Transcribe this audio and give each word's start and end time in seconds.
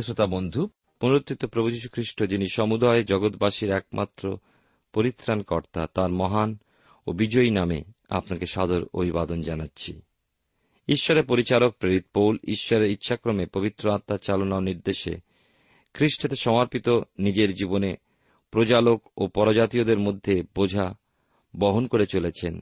প্রিয় 0.00 0.14
শ্রোতা 0.14 0.36
বন্ধু, 0.36 0.68
পুনরুত্থিত 1.00 1.44
প্রভু 1.44 1.70
যীশু 1.70 1.88
খ্রিস্ট 1.92 2.24
যিনি 2.24 2.46
সমুদয় 2.52 3.04
জগৎবাসীর 3.04 3.72
একমাত্র 3.72 4.38
পরিত্রাণকর্তা, 4.92 5.86
তার 5.94 6.10
মহান 6.10 6.58
ও 7.06 7.12
বিজয়ী 7.12 7.50
নামে 7.50 7.82
আপনাকে 8.10 8.46
সাদর 8.46 8.84
অভিবাদন 8.94 9.42
জানাচ্ছি। 9.42 10.00
ঈশ্বরের 10.88 11.24
পরিচারক 11.24 11.74
প্রেরিত 11.74 12.04
পৌল 12.14 12.38
ঈশ্বরের 12.48 12.90
ইচ্ছাক্রমে 12.90 13.46
পবিত্র 13.46 13.90
আত্মার 13.90 14.18
চালনা 14.18 14.56
ও 14.56 14.60
নির্দেশে 14.60 15.16
খ্রিস্টতে 15.94 16.36
সমর্পিত 16.36 16.88
নিজের 17.18 17.54
জীবনে 17.54 17.96
প্রজালোক 18.50 19.10
ও 19.16 19.26
পরজাতীয়দের 19.26 19.98
মধ্যে 19.98 20.42
বোঝা 20.54 20.94
বহন 21.56 21.86
করে 21.86 22.06
চলেছেন। 22.06 22.60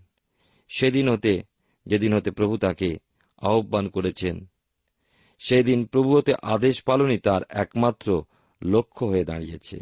সেদিন 0.77 1.09
হতে, 1.09 1.43
যেদিন 1.87 2.15
হতে 2.15 2.31
প্রভু 2.31 2.57
তাকে 2.57 2.99
আহ্বান 3.39 3.89
করেছেন 3.89 4.47
সেদিন 5.39 5.87
প্রভু 5.87 6.17
হতে 6.17 6.35
আদেশ 6.43 6.83
পালনই 6.83 7.19
তার 7.19 7.43
একমাত্র 7.49 8.25
লক্ষ্য 8.63 9.07
হয়ে 9.07 9.25
দাঁড়িয়েছে। 9.25 9.81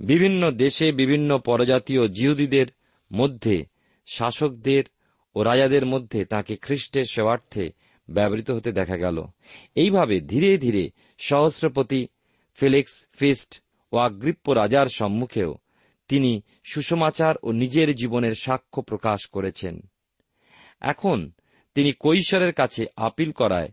বিভিন্ন 0.00 0.50
দেশে 0.50 0.92
বিভিন্ন 0.92 1.38
পরজাতীয় 1.38 2.08
জিহুদীদের 2.08 2.66
মধ্যে, 3.12 3.66
শাসকদের 4.06 4.84
ও 5.34 5.42
রাজাদের 5.42 5.86
মধ্যে 5.86 6.24
তাকে 6.24 6.56
খ্রিস্টের 6.56 7.04
সেবার্থে 7.04 7.70
ব্যবহৃত 8.10 8.50
হতে 8.50 8.72
দেখা 8.72 8.96
গেল। 8.96 9.26
এইভাবে 9.74 10.20
ধীরে 10.20 10.58
ধীরে 10.58 10.90
সহস্রপতি 11.18 12.08
ফেলিক্স 12.54 13.06
ফিস্ট 13.12 13.62
ও 13.92 13.96
আগ্রিপ্য 13.96 14.52
রাজার 14.52 14.86
সম্মুখেও 14.86 15.54
তিনি 16.08 16.42
সুসমাচার 16.64 17.34
ও 17.42 17.52
নিজের 17.52 17.94
জীবনের 17.94 18.32
সাক্ষ্য 18.32 18.82
প্রকাশ 18.82 19.26
করেছেন। 19.26 19.80
এখন 20.80 21.32
তিনি 21.74 21.92
কৈশোরের 21.92 22.52
কাছে 22.52 22.86
আপিল 22.96 23.32
করায় 23.32 23.68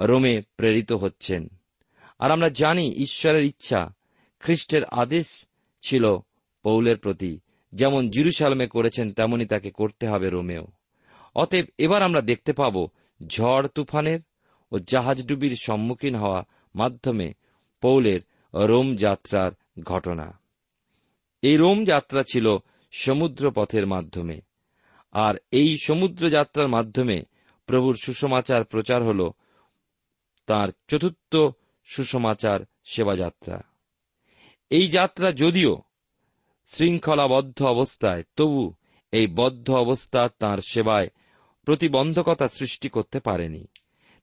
রোমে 0.00 0.42
প্রেরিত 0.56 0.92
হচ্ছেন। 0.92 1.48
আর 2.18 2.30
আমরা 2.30 2.48
জানি 2.48 2.92
ঈশ্বরের 2.92 3.44
ইচ্ছা, 3.44 3.90
খ্রিস্টের 4.40 4.84
আদেশ 4.84 5.46
ছিল 5.82 6.18
পৌলের 6.62 6.96
প্রতি। 6.96 7.40
যেমন 7.72 8.10
জিরুসালামে 8.10 8.66
করেছেন, 8.66 9.12
তেমনি 9.12 9.46
তাকে 9.46 9.70
করতে 9.70 10.08
হবে 10.08 10.30
রোমেও। 10.30 10.66
অতএব 11.34 11.66
এবার 11.78 12.02
আমরা 12.02 12.20
দেখতে 12.20 12.52
পাব 12.52 12.86
ঝড় 13.26 13.68
তুফানের 13.68 14.20
ও 14.72 14.78
জাহাজডুবির 14.78 15.56
সম্মুখীন 15.62 16.14
হওয়া 16.14 16.42
মাধ্যমে 16.74 17.34
পৌলের 17.80 18.20
রোম 18.54 18.96
যাত্রার 18.96 19.52
ঘটনা। 19.82 20.40
এই 21.42 21.56
রোম 21.56 21.84
যাত্রা 21.84 22.22
ছিল 22.22 22.56
সমুদ্র 22.92 23.50
পথের 23.50 23.86
মাধ্যমে। 23.86 24.40
আর 25.12 25.34
এই 25.50 25.76
সমুদ্র 25.82 26.30
যাত্রার 26.30 26.68
মাধ্যমে 26.68 27.22
প্রভুর 27.66 27.96
সুসমাচার 27.96 28.64
প্রচার 28.64 29.02
হল 29.02 29.30
তার 30.50 30.68
চতুর্থ 30.88 31.36
সুসমাচার 31.84 32.60
সেবাযাত্রা। 32.84 33.58
এই 34.70 34.86
যাত্রা 34.88 35.32
যদিও 35.32 35.72
শৃঙ্খলাবদ্ধ 36.66 37.62
অবস্থায়, 37.62 38.22
তবু 38.36 38.74
এই 39.12 39.26
বদ্ধ 39.26 39.70
অবস্থা 39.70 40.28
তার 40.38 40.58
সেবায় 40.58 41.08
প্রতিবন্ধকতা 41.64 42.48
সৃষ্টি 42.48 42.88
করতে 42.88 43.20
পারেনি। 43.20 43.64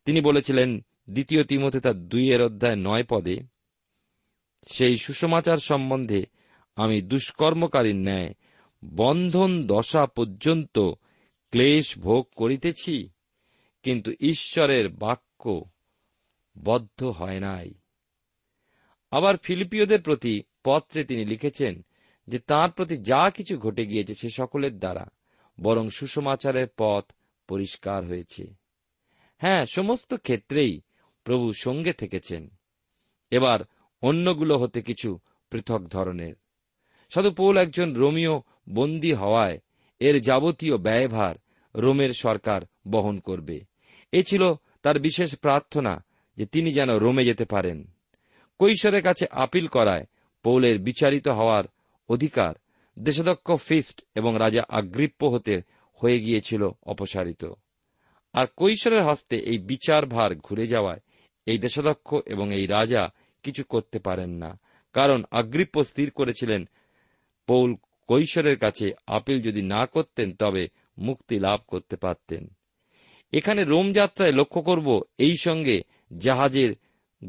তিনি 0.06 0.22
বলেছিলেন, 0.22 0.70
দ্বিতীয় 1.10 1.44
তিমতে 1.44 1.80
তার 1.80 1.98
দুইয়ের 2.08 2.42
অধ্যায় 2.42 2.76
নয় 2.76 3.06
পদে, 3.10 3.38
সেই 4.68 4.96
সুসমাচার 4.98 5.58
সম্বন্ধে 5.58 6.22
আমি 6.76 7.02
দুষ্কর্মকারীর 7.02 7.96
ন্যায় 7.96 8.34
বন্ধন 8.86 9.52
দশা 9.68 10.06
পর্যন্ত 10.06 10.76
ক্লেশ 11.54 11.98
ভোগ 11.98 12.24
করিতেছি, 12.36 13.10
কিন্তু 13.84 14.10
ঈশ্বরের 14.20 14.90
বাক্য 14.90 15.44
বদ্ধ 16.64 17.04
হয় 17.04 17.40
নাই। 17.40 17.74
আবার 19.12 19.38
ফিলিপিওদের 19.38 20.02
প্রতি 20.02 20.42
পত্রে 20.64 21.04
তিনি 21.04 21.26
লিখেছেন 21.26 21.86
যে 22.28 22.40
তার 22.40 22.72
প্রতি 22.72 22.98
যা 22.98 23.30
কিছু 23.30 23.58
ঘটে 23.58 23.86
গিয়েছে 23.86 24.14
সে 24.14 24.30
সকলের 24.30 24.80
দ্বারা, 24.80 25.06
বরং 25.62 25.90
সুসমাচারের 25.90 26.68
পথ 26.78 27.12
পরিষ্কার 27.48 28.06
হয়েছে। 28.06 28.54
হ্যাঁ 29.38 29.66
সমস্ত 29.66 30.14
ক্ষেত্রেই 30.14 30.82
প্রভু 31.24 31.54
সঙ্গে 31.54 31.94
থেকেছেন। 31.94 32.50
এবার 33.32 33.60
অন্যগুলো 34.02 34.58
হতে 34.58 34.82
কিছু 34.82 35.20
পৃথক 35.50 35.80
ধরনের। 35.80 36.36
সাধু 37.10 37.32
পৌল 37.32 37.58
একজন 37.58 37.94
রোমিও 37.94 38.44
বন্দী 38.70 39.14
হওয়ায় 39.14 39.60
এর 40.00 40.22
যাবতীয় 40.22 40.78
ব্যয়ভার 40.78 41.36
রোমের 41.76 42.10
সরকার 42.10 42.62
বহন 42.88 43.20
করবে। 43.20 43.62
এ 44.12 44.24
ছিল 44.24 44.54
তার 44.82 45.00
বিশেষ 45.00 45.36
প্রার্থনা 45.36 46.04
যে 46.38 46.46
তিনি 46.46 46.72
যেন 46.72 46.98
রোমে 46.98 47.26
যেতে 47.26 47.46
পারেন। 47.46 47.92
কৈশোরের 48.60 49.04
কাছে 49.04 49.26
আপিল 49.32 49.68
করায় 49.68 50.06
পৌলের 50.44 50.80
বিচারিত 50.80 51.28
হওয়ার 51.28 51.64
অধিকার 52.10 52.54
দেশদক্ষ 53.00 53.52
ফিস্ট 53.52 54.06
এবং 54.16 54.36
রাজা 54.40 54.64
আগ্রিপ্য 54.70 55.28
হতে 55.28 55.62
হয়ে 55.94 56.20
গিয়েছিল 56.20 56.70
অপসারিত। 56.84 57.46
আর 58.34 58.46
কৈশোরের 58.58 59.04
হস্তে 59.04 59.38
এই 59.38 59.58
বিচার 59.58 60.06
ভার 60.06 60.36
ঘুরে 60.36 60.66
যাওয়ায় 60.68 61.00
এই 61.46 61.58
দেশাধ্যক্ষ 61.58 62.16
এবং 62.26 62.54
এই 62.54 62.66
রাজা 62.66 63.10
কিছু 63.44 63.64
করতে 63.64 64.00
পারেন 64.00 64.30
না। 64.30 64.60
কারণ 64.94 65.24
আগ্রিপ্য 65.32 65.84
স্থির 65.84 66.12
করেছিলেন, 66.12 66.70
পৌল 67.48 67.76
কৈশোরের 68.08 68.60
কাছে 68.60 68.92
আপিল 69.08 69.42
যদি 69.42 69.62
না 69.62 69.86
করতেন 69.86 70.32
তবে 70.32 70.68
মুক্তি 70.98 71.40
লাভ 71.40 71.60
করতে 71.68 71.96
পারতেন। 71.96 72.48
এখানে 73.32 73.64
রোম 73.64 73.94
যাত্রায় 73.94 74.32
লক্ষ্য 74.32 74.62
করব 74.62 75.04
এই 75.18 75.36
সঙ্গে 75.40 75.82
জাহাজের 76.18 76.76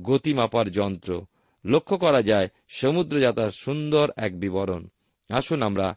গতি 0.02 0.34
মাপার 0.34 0.70
যন্ত্র। 0.70 1.24
লক্ষ্য 1.64 1.98
করা 1.98 2.22
যায় 2.22 2.48
সমুদ্র 2.68 3.20
যাত্রার 3.20 3.50
সুন্দর 3.50 4.10
এক 4.16 4.40
বিবরণ। 4.40 4.88
আসুন 5.28 5.62
আমরা 5.62 5.96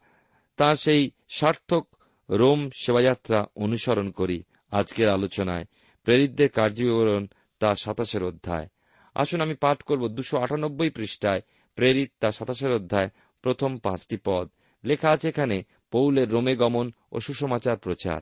তাঁর 0.57 0.75
সেই 0.75 1.11
সার্থক 1.29 1.87
রোম 2.29 2.69
সেবাযাত্রা 2.69 3.45
অনুসরণ 3.55 4.09
করি 4.09 4.43
আজকের 4.71 5.09
আলোচনায়। 5.09 5.65
প্রেরিতদের 6.03 6.49
কার্যবিবরণ 6.49 7.27
তা 7.59 7.75
সাতাশের 7.75 8.23
অধ্যায়। 8.23 8.67
আসুন 9.15 9.41
আমি 9.41 9.53
পাঠ 9.53 9.81
করব 9.81 10.07
দুশো 10.07 10.37
আটানব্বই 10.37 10.89
পৃষ্ঠায়, 10.89 11.41
প্রেরিত 11.75 12.11
তার 12.19 12.31
সাতাশের 12.31 12.71
অধ্যায়, 12.71 13.09
প্রথম 13.41 13.77
পাঁচটি 13.77 14.17
পদ। 14.25 14.49
লেখা 14.83 15.09
আছে 15.09 15.29
এখানে, 15.29 15.63
পৌলের 15.91 16.29
রোমে 16.29 16.55
গমন 16.55 16.91
ও 17.11 17.19
সুসমাচার 17.19 17.77
প্রচার। 17.77 18.21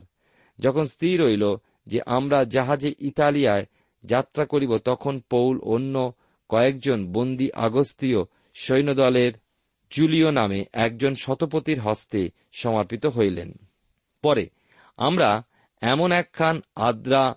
যখন 0.59 0.83
স্থির 0.83 1.23
হইল 1.23 1.55
যে 1.87 1.99
আমরা 2.05 2.43
জাহাজে 2.43 2.93
ইতালিয়ায় 2.99 3.65
যাত্রা 4.03 4.45
করিব, 4.45 4.77
তখন 4.77 5.19
পৌল 5.19 5.59
অন্য 5.59 6.13
কয়েকজন 6.49 7.11
বন্দী 7.11 7.49
আগস্তীয় 7.53 8.17
সৈন্যদলের 8.53 9.33
জুলিও 9.91 10.31
নামে 10.31 10.65
একজন 10.73 11.15
শতপতির 11.15 11.79
হস্তে 11.79 12.29
সমর্পিত 12.53 13.05
হইলেন। 13.05 13.53
পরে 14.21 14.49
আমরা 14.97 15.43
এমন 15.81 16.11
একখান 16.11 16.61
আদ্রা 16.75 17.35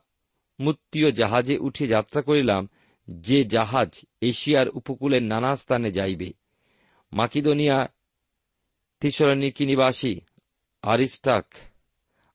মুত্তীয় 0.61 1.11
জাহাজে 1.13 1.59
উঠে 1.59 1.87
যাত্রা 1.87 2.23
করিলাম, 2.23 2.69
যে 3.09 3.45
জাহাজ 3.45 4.01
এশিয়ার 4.21 4.69
উপকূলের 4.69 5.23
নানা 5.23 5.57
স্থানে 5.57 5.93
যাইবে। 5.93 6.33
মাকিদোনিয়া 7.13 7.89
থিসরণিকি 9.01 9.67
নিবাসী 9.67 10.21
আরিস্টাক 10.83 11.55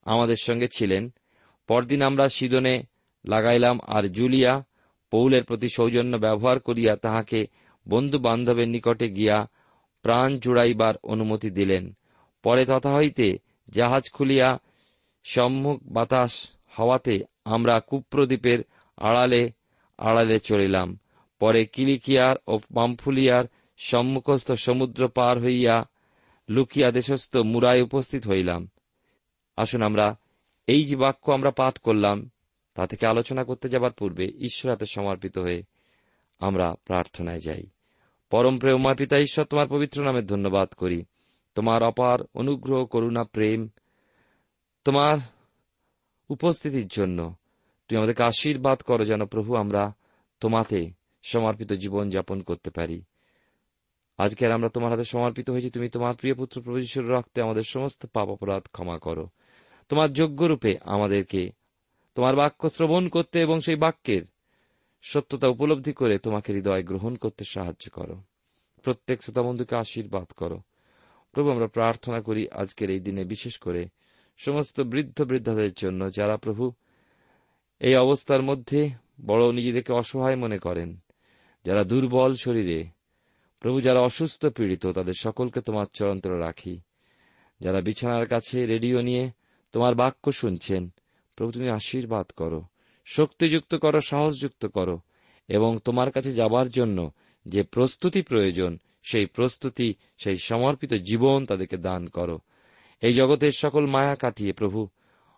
আমাদের 0.04 0.36
সঙ্গে 0.42 0.66
ছিলেন। 0.74 1.12
পরদিন 1.66 2.02
আমরা 2.02 2.28
সিদনে 2.28 2.82
লাগাইলাম, 3.28 3.80
আর 3.86 4.04
জুলিয়া 4.08 4.64
পৌলের 5.10 5.44
প্রতি 5.44 5.68
সৌজন্য 5.68 6.16
ব্যবহার 6.16 6.60
করিয়া 6.60 6.96
তাহাকে 6.96 7.46
বন্ধু 7.88 8.18
বান্ধবের 8.18 8.68
নিকটে 8.68 9.08
গিয়া 9.10 9.48
প্রাণ 10.02 10.38
জুড়াইবার 10.38 10.94
অনুমতি 11.02 11.50
দিলেন। 11.50 11.84
পরে 12.42 12.64
তথা 12.64 12.96
হইতে 12.96 13.38
জাহাজ 13.68 14.04
খুলিয়া 14.12 14.58
সম্মুখ 15.24 15.78
বাতাস 15.84 16.32
হওয়াতে 16.78 17.24
আমরা 17.44 17.80
কুপ্রদ্বীপের 17.80 18.58
আড়ালে 18.96 19.52
আড়ালে 19.98 20.38
চলিলাম। 20.38 20.98
পরে 21.40 21.64
কিলিকিয়ার 21.64 22.36
ও 22.46 22.58
পাম্ফুলিয়ার 22.74 23.44
সম্মুখস্থ 23.78 24.52
সমুদ্র 24.52 25.08
পার 25.08 25.36
হইয়া 25.42 25.76
লুকিয়া 26.48 26.90
দেশস্থ 26.90 27.36
মুরায় 27.36 27.82
উপস্থিত 27.82 28.26
হইলাম। 28.26 28.68
আসুন 29.56 29.82
আমরা 29.82 30.16
এই 30.66 30.84
যে 30.84 30.96
বাক্য 30.96 31.32
আমরা 31.32 31.50
পাঠ 31.50 31.78
করলাম 31.78 32.30
তা 32.78 32.86
থেকে 32.86 33.06
আলোচনা 33.06 33.44
করতে 33.44 33.68
যাবার 33.68 33.92
পূর্বে 33.92 34.24
ঈশ্বর 34.24 34.70
হাতে 34.70 34.86
সমর্পিত 34.86 35.38
হয়ে 35.38 35.62
আমরা 36.38 36.74
প্রার্থনায় 36.84 37.38
যাই। 37.38 37.66
পরম 38.30 38.58
প্রেমা 38.58 38.94
পিতা, 38.94 39.18
ঈশ্বর 39.18 39.44
তোমার 39.44 39.68
পবিত্র 39.68 40.04
নামে 40.04 40.22
ধন্যবাদ 40.22 40.68
করি। 40.68 41.04
তোমার 41.54 41.82
অপার 41.82 42.18
অনুগ্রহ, 42.34 42.86
করুণা, 42.86 43.24
প্রেম 43.24 43.68
তোমার 44.84 45.18
উপস্থিতির 46.28 46.88
জন্য। 46.88 47.34
তুমি 47.88 47.96
আমাদেরকে 47.96 48.22
আশীর্বাদ 48.22 48.80
করো 48.80 49.04
যেন 49.04 49.24
প্রভু 49.24 49.56
আমরা 49.56 49.92
তোমাতে 50.40 50.90
সমর্পিত 51.22 51.72
জীবন 51.72 52.10
যাপন 52.10 52.40
করতে 52.40 52.70
পারি। 52.70 53.02
আজকে 54.18 54.52
আমরা 54.52 54.68
তোমার 54.68 54.90
হাতে 54.90 55.04
সমর্পিত 55.04 55.50
হয়েছি, 55.50 55.70
তুমি 55.70 55.88
তোমার 55.88 56.14
প্রিয় 56.14 56.34
পুত্র 56.34 56.62
প্রভুশ্বর 56.62 57.04
রক্তে 57.04 57.42
আমাদের 57.42 57.62
সমস্ত 57.62 58.06
পাপ 58.06 58.28
অপরাধ 58.28 58.62
ক্ষমা 58.72 58.98
করো। 58.98 59.28
তোমার 59.88 60.12
যোগ্য 60.12 60.44
রূপে 60.44 60.76
আমাদেরকে 60.84 61.57
তোমার 62.18 62.36
বাক্য 62.36 62.70
শ্রবণ 62.70 63.08
করতে 63.08 63.40
এবং 63.40 63.60
সেই 63.60 63.74
বাক্যের 63.74 64.22
সত্যতা 65.02 65.48
উপলব্ধি 65.48 65.92
করে 65.92 66.18
তোমাকে 66.18 66.52
হৃদয় 66.52 66.82
গ্রহণ 66.82 67.14
করতে 67.14 67.44
সাহায্য 67.44 67.90
করো। 67.90 68.22
প্রত্যেক 68.82 69.22
শ্রোতা 69.22 69.42
বন্ধুকে 69.42 69.76
আশীর্বাদ 69.76 70.24
করো। 70.24 70.60
প্রভু, 71.32 71.50
আমরা 71.50 71.66
প্রার্থনা 71.66 72.20
করি 72.20 72.48
আজকের 72.50 72.90
এই 72.90 73.00
দিনে 73.00 73.24
বিশেষ 73.24 73.58
করে 73.58 73.88
সমস্ত 74.36 74.80
বৃদ্ধ 74.80 75.22
বৃদ্ধাদের 75.22 75.72
জন্য 75.72 76.12
যারা 76.12 76.36
প্রভু 76.36 76.72
এই 77.80 77.94
অবস্থার 77.94 78.42
মধ্যে 78.42 78.90
বড় 79.26 79.52
নিজেদেরকে 79.52 79.92
অসহায় 79.92 80.36
মনে 80.36 80.58
করেন, 80.58 80.96
যারা 81.64 81.84
দুর্বল 81.84 82.34
শরীরে, 82.34 82.86
প্রভু, 83.60 83.80
যারা 83.80 84.00
অসুস্থ 84.00 84.46
পীড়িত, 84.46 84.86
তাদের 84.86 85.14
সকলকে 85.18 85.60
তোমার 85.60 85.86
চরন্তর 85.92 86.40
রাখি। 86.40 86.80
যারা 87.60 87.80
বিছানার 87.80 88.26
কাছে 88.26 88.66
রেডিও 88.66 89.00
নিয়ে 89.00 89.30
তোমার 89.72 89.94
বাক্য 89.94 90.32
শুনছেন 90.32 90.88
প্রভু 91.38 91.52
তুমি 91.52 91.68
আশীর্বাদ 91.68 92.26
করো, 92.36 92.62
শক্তিযুক্ত 93.06 93.74
করো, 93.74 94.00
সাহসযুক্ত 94.00 94.66
করো, 94.66 95.00
এবং 95.48 95.78
তোমার 95.78 96.10
কাছে 96.10 96.32
যাবার 96.32 96.68
জন্য 96.68 97.12
যে 97.46 97.62
প্রস্তুতি 97.62 98.22
প্রয়োজন, 98.22 98.78
সেই 99.02 99.26
প্রস্তুতি, 99.26 99.94
সেই 100.18 100.36
সমর্পিত 100.36 100.94
জীবন 100.94 101.46
তাদেরকে 101.46 101.76
দান 101.76 102.06
করো। 102.06 102.38
এই 103.02 103.12
জগতের 103.12 103.50
সকল 103.50 103.86
মায়া 103.86 104.14
কাটিয়ে 104.14 104.52
প্রভু, 104.52 104.88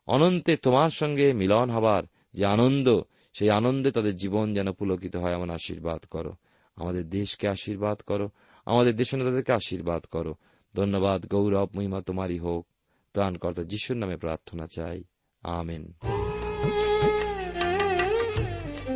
অনন্তে 0.06 0.56
তোমার 0.56 0.90
সঙ্গে 0.90 1.32
মিলন 1.32 1.70
হবার 1.70 2.02
যে 2.34 2.44
আনন্দ, 2.44 3.00
সেই 3.32 3.50
আনন্দে 3.50 3.90
তাদের 3.90 4.16
জীবন 4.16 4.54
যেন 4.54 4.72
পুলকিত 4.72 5.16
হয়, 5.16 5.32
এমন 5.32 5.50
আশীর্বাদ 5.50 6.04
করো। 6.10 6.32
আমাদের 6.76 7.10
দেশকে 7.10 7.48
আশীর্বাদ 7.48 8.00
করো, 8.00 8.28
আমাদের 8.66 8.96
দেশ 8.96 9.14
নেতাদেরকে 9.14 9.52
আশীর্বাদ 9.52 10.04
করো। 10.04 10.34
ধন্যবাদ, 10.74 11.26
গৌরব, 11.26 11.68
মহিমা 11.76 12.00
তোমারই 12.00 12.38
হোক। 12.38 12.66
ত্রাণকর্তা 13.14 13.62
যিশুর 13.62 13.96
নামে 13.96 14.16
প্রার্থনা 14.16 14.66
চাই। 14.66 15.04
আমেন। 15.42 15.92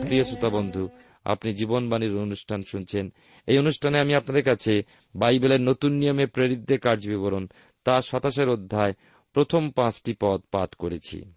প্রিয় 0.07 0.25
শ্রোতা 0.25 0.49
বন্ধু, 0.49 0.89
আপনি 1.25 1.53
জীবনবাণীর 1.53 2.17
অনুষ্ঠান 2.17 2.63
শুনছেন। 2.63 3.13
এই 3.47 3.59
অনুষ্ঠানে 3.59 4.01
আমি 4.01 4.15
আপনাদের 4.15 4.45
কাছে 4.45 4.83
বাইবেলের 5.17 5.61
নতুন 5.61 5.93
নিয়মে 5.93 6.27
প্রেরিতদের 6.27 6.79
কার্য 6.79 7.09
বিবরণ 7.09 7.47
তার 7.85 8.03
সাতাশের 8.03 8.49
অধ্যায়, 8.49 8.93
প্রথম 9.33 9.71
পাঁচটি 9.71 10.17
পদ 10.21 10.43
পাঠ 10.51 10.75
করেছি। 10.75 11.33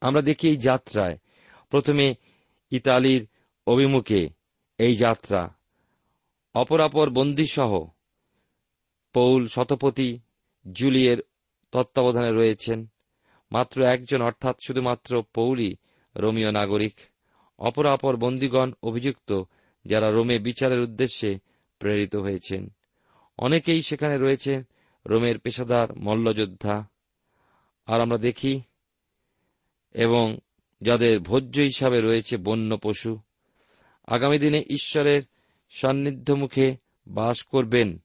আমরা 0.00 0.22
দেখি 0.22 0.48
এই 0.48 0.56
যাত্রায়। 0.56 1.18
প্রথমে 1.70 2.14
ইতালির 2.70 3.28
অভিমুখে 3.66 4.28
এই 4.78 4.96
যাত্রা। 4.96 5.54
অপরাপর 6.54 7.10
বন্দীসহ 7.10 7.88
পৌল 9.12 9.46
শতপতি 9.46 10.20
জুলিয়ের 10.72 11.18
তত্ত্বাবধানে 11.72 12.32
রয়েছেন। 12.32 12.86
মাত্র 13.52 13.82
একজন, 13.82 14.22
অর্থাৎ 14.22 14.56
শুধুমাত্র 14.66 15.24
পৌলি 15.34 15.76
রোমীয় 16.16 16.52
নাগরিক। 16.52 16.94
অপরাপর 17.58 18.16
বন্দীগণ 18.16 18.72
অভিযুক্ত, 18.82 19.42
যারা 19.84 20.10
রোমে 20.10 20.38
বিচারের 20.38 20.80
উদ্দেশ্যে 20.80 21.38
প্রেরিত 21.78 22.16
হয়েছেন। 22.16 22.68
অনেকেই 23.38 23.82
সেখানে 23.82 24.18
রয়েছে, 24.18 24.62
রোমের 25.06 25.38
পেশাদার 25.38 25.96
মল্লযোদ্ধা। 25.96 26.88
আর 27.86 28.00
আমরা 28.00 28.18
দেখি, 28.18 28.60
এবং 29.94 30.38
যাদের 30.80 31.20
ভোজ্য 31.20 31.60
হিসাবে 31.60 32.00
রয়েছে 32.00 32.36
বন্য 32.36 32.78
পশু। 32.78 33.18
আগামী 34.06 34.38
দিনে 34.38 34.64
ঈশ্বরের 34.70 35.22
সান্নিধ্য 35.70 36.32
মুখে 36.32 36.76
বাস 37.06 37.42
করবেন। 37.42 37.98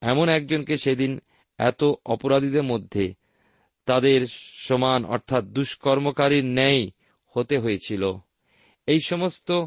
এমন 0.00 0.28
একজনকে 0.28 0.76
সেদিন 0.76 1.20
এত 1.58 1.84
অপরাধীদের 2.06 2.62
মধ্যে 2.62 3.14
তাদের 3.86 4.26
সমান 4.54 5.04
অর্থাৎ 5.04 5.44
দুষ্কর্মকারীর 5.44 6.44
ন্যায় 6.44 6.90
হতে 7.28 7.58
হয়েছিল। 7.58 8.12
এই 8.86 9.00
সমস্ত 9.00 9.66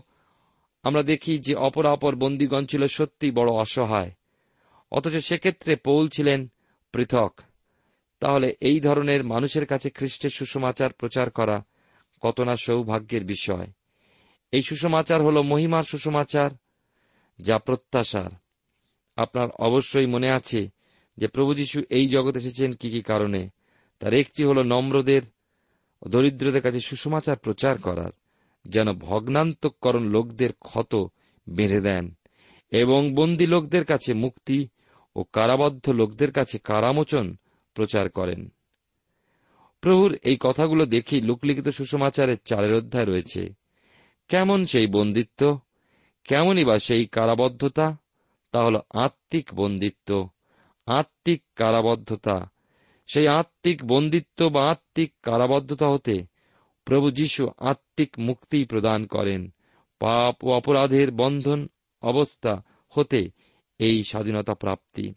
আমরা 0.84 1.04
দেখি 1.04 1.38
যে 1.38 1.56
অপরাপর 1.56 2.16
বন্দীগণ 2.16 2.66
ছিল 2.66 2.86
সত্যি 2.86 3.32
বড় 3.32 3.52
অসহায়। 3.52 4.12
অথচ 4.92 5.18
সেক্ষেত্রে 5.18 5.76
পৌল 5.76 6.08
ছিলেন 6.08 6.52
পৃথক। 6.92 7.42
তাহলে 8.20 8.56
এই 8.62 8.80
ধরনের 8.80 9.24
মানুষের 9.24 9.66
কাছে 9.66 9.90
খ্রিস্টের 9.90 10.30
সুসমাচার 10.30 10.94
প্রচার 10.94 11.30
করা 11.30 11.64
কত 12.22 12.42
না 12.42 12.56
সৌভাগ্যের 12.56 13.26
বিষয়। 13.26 13.68
এই 14.52 14.62
সুসমাচার 14.62 15.22
হল 15.22 15.42
মহিমার 15.42 15.84
সুসমাচার, 15.84 16.50
যা 17.40 17.60
প্রত্যাশার। 17.60 18.30
আপনার 19.16 19.50
অবশ্যই 19.52 20.06
মনে 20.06 20.30
আছে 20.32 20.70
যে 21.18 21.28
প্রভু 21.28 21.54
যীশু 21.54 21.84
এই 21.90 22.10
জগৎ 22.10 22.36
এসেছেন 22.36 22.74
কি 22.74 22.90
কি 22.90 23.02
কারণে? 23.02 23.50
তার 24.00 24.14
একটি 24.14 24.44
হল 24.44 24.64
নম্রদের 24.64 25.22
দরিদ্রদের 26.08 26.62
কাছে 26.62 26.80
সুসমাচার 26.80 27.38
প্রচার 27.38 27.78
করার, 27.78 28.12
যেন 28.66 28.94
ভগ্নান্তকরণ 28.94 30.04
লোকদের 30.04 30.54
ক্ষত 30.54 30.96
বেঁধে 31.50 31.82
দেন 31.82 32.16
এবং 32.72 33.16
বন্দী 33.16 33.48
লোকদের 33.48 33.86
কাছে 33.86 34.14
মুক্তি 34.14 34.68
ও 35.16 35.24
কারাবদ্ধ 35.24 35.90
লোকদের 35.90 36.32
কাছে 36.32 36.58
কারামোচন 36.60 37.36
প্রচার 37.74 38.10
করেন। 38.10 38.54
প্রভুর 39.82 40.18
এই 40.24 40.38
কথাগুলো 40.40 40.86
দেখি 40.86 41.22
লোকলিখিত 41.22 41.70
সুসমাচারের 41.70 42.38
চারের 42.46 42.74
অধ্যায় 42.74 43.06
রয়েছে। 43.06 43.54
কেমন 44.28 44.66
সেই 44.66 44.88
বন্দিত্ব? 44.88 45.60
কেমনই 46.24 46.66
বা 46.66 46.80
সেই 46.80 47.06
কারাবদ্ধতা? 47.06 47.98
তা 48.52 48.64
হল 48.64 48.80
আত্মিক 48.94 49.54
বন্দিত্ব, 49.54 50.30
আত্মিক 50.86 51.44
কারাবদ্ধতা 51.56 52.50
সেই 53.08 53.28
আত্মিক 53.28 53.86
বন্দিত্ব 53.86 54.50
বা 54.50 54.72
আত্মিক 54.72 55.14
কারাবদ্ধতা 55.24 55.88
হতে 55.88 56.26
প্রভু 56.86 57.12
যীশু 57.12 57.48
আত্মিক 57.58 58.20
মুক্তি 58.20 58.66
প্রদান 58.66 59.06
করেন। 59.06 59.54
পাপ 60.00 60.44
ও 60.44 60.52
অপরাধের 60.52 61.12
বন্ধন 61.12 61.68
অবস্থা 62.02 62.64
হতে 62.90 63.30
এই 63.80 64.04
স্বাধীনতা 64.04 64.54
প্রাপ্তি। 64.54 65.14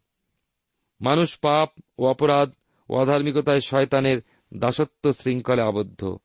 মানুষ 1.01 1.39
পাপ 1.39 1.69
ও 1.99 2.07
অপরাধ 2.07 2.53
ও 2.89 2.97
অধার্মিকতায় 2.97 3.61
শয়তানের 3.61 4.19
দাসত্ব 4.55 5.13
শৃঙ্খলে 5.13 5.63
আবদ্ধ। 5.63 6.17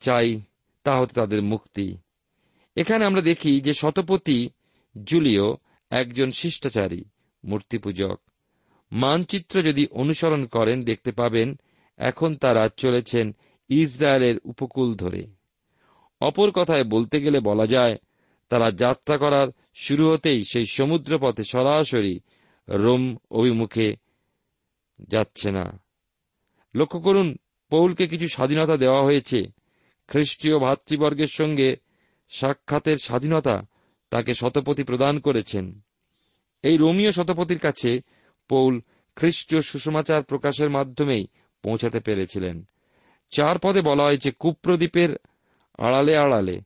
চাই 0.00 0.40
তা 0.82 1.00
হতে 1.00 1.12
তাদের 1.14 1.42
মুক্তি। 1.42 1.96
এখানে 2.76 3.04
আমরা 3.04 3.20
দেখি 3.20 3.60
যে 3.60 3.72
শতপতি 3.74 4.48
জুলিও 5.04 5.56
একজন 5.90 6.30
শিষ্টাচারী 6.30 7.04
মূর্তি 7.44 7.78
পূজক 7.78 8.20
মানচিত্র 8.92 9.62
যদি 9.62 9.86
অনুসরণ 9.86 10.46
করেন, 10.46 10.82
দেখতে 10.82 11.12
পাবেন 11.12 11.58
এখন 11.96 12.34
তারা 12.34 12.68
চলেছেন 12.76 13.36
ইসরায়েলের 13.68 14.38
উপকূল 14.44 14.94
ধরে। 14.94 15.26
অপর 16.20 16.50
কথায় 16.50 16.84
বলতে 16.84 17.20
গেলে 17.20 17.40
বলা 17.40 17.66
যায়, 17.66 17.96
তারা 18.48 18.70
যাত্রা 18.70 19.18
করার 19.18 19.48
শুরু 19.74 20.10
হতেই 20.10 20.44
সেই 20.44 20.66
সমুদ্র 20.66 21.18
পথে 21.18 21.44
সরাসরি 21.44 22.20
রোম 22.68 23.16
অভিমুখে 23.30 23.96
যাচ্ছে 25.08 25.50
না। 25.50 25.82
লক্ষ্য 26.74 27.00
করুন, 27.00 27.36
পৌলকে 27.70 28.06
কিছু 28.06 28.28
স্বাধীনতা 28.28 28.76
দেওয়া 28.76 29.02
হয়েছে। 29.02 29.46
খ্রিস্টীয় 30.08 30.58
ভাতৃবর্গের 30.58 31.26
সঙ্গে 31.26 31.76
সাক্ষাতের 32.28 32.96
স্বাধীনতা 32.96 33.66
তাকে 34.10 34.34
শতপতি 34.34 34.82
প্রদান 34.84 35.20
করেছেন। 35.20 35.80
এই 36.62 36.76
রোমীয় 36.76 37.10
শতপতির 37.10 37.58
কাছে 37.58 38.00
পৌল 38.48 38.80
খ্রিস্টীয় 39.16 39.62
সুসমাচার 39.62 40.22
প্রকাশের 40.22 40.70
মাধ্যমেই 40.70 41.26
পৌঁছাতে 41.62 42.00
পেরেছিলেন। 42.00 42.64
চার 43.30 43.58
পদে 43.58 43.80
বলা 43.80 44.04
হয়েছে 44.04 44.30
কুপ্রদ্বীপের 44.30 45.16
আড়ালে 45.78 46.16
আড়ালে, 46.16 46.60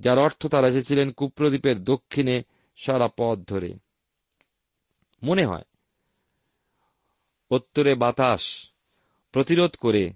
যার 0.00 0.18
অর্থ 0.18 0.46
তারা 0.46 0.68
এসেছিলেন 0.68 1.10
কুপ্রদ্বীপের 1.10 1.84
দক্ষিণে 1.84 2.42
সারা 2.76 3.08
পথ 3.18 3.38
ধরে। 3.38 3.74
মনে 5.22 5.46
হয়, 5.46 5.64
উত্তরে 7.50 7.94
বাতাস 7.94 8.70
প্রতিরোধ 9.32 9.76
করে 9.76 10.12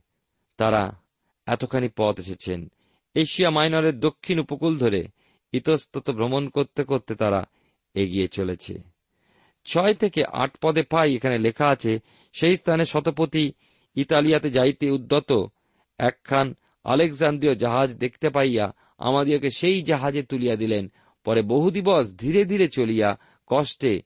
তারা 0.57 0.93
এতখানি 1.47 1.89
পথ 1.97 2.19
এসেছেন। 2.19 2.71
এশিয়া 3.15 3.51
মাইনরের 3.51 4.01
দক্ষিণ 4.01 4.39
উপকূল 4.39 4.79
ধরে 4.79 5.09
ইতস্তত 5.53 6.11
ভ্রমণ 6.11 6.49
করতে 6.49 6.85
করতে 6.85 7.15
তারা 7.15 7.45
এগিয়ে 7.95 8.29
চলেছে। 8.29 8.98
ছয় 9.71 9.95
থেকে 9.95 10.21
আট 10.33 10.53
পদে 10.63 10.83
পাই 10.83 11.15
এখানে 11.15 11.39
লেখা 11.39 11.67
আছে, 11.67 11.93
সেই 12.33 12.57
স্থানে 12.57 12.85
শতপতি 12.85 13.53
ইতালিয়াতে 13.97 14.51
যাইতে 14.51 14.91
উদ্যত। 14.91 15.31
একখান 15.99 16.55
আলেকজান্দ্রীয় 16.85 17.55
জাহাজ 17.55 17.89
দেখতে 17.97 18.29
পাইয়া 18.29 18.67
আমাদিওকে 18.99 19.51
সেই 19.51 19.83
জাহাজে 19.83 20.23
তুলিয়া 20.23 20.57
দিলেন। 20.57 20.85
পরে 21.25 21.43
বহু 21.43 21.71
দিবস 21.71 22.05
ধীরে 22.19 22.45
ধীরে 22.45 22.69
চলিয়া 22.69 23.17
কষ্টে 23.47 24.03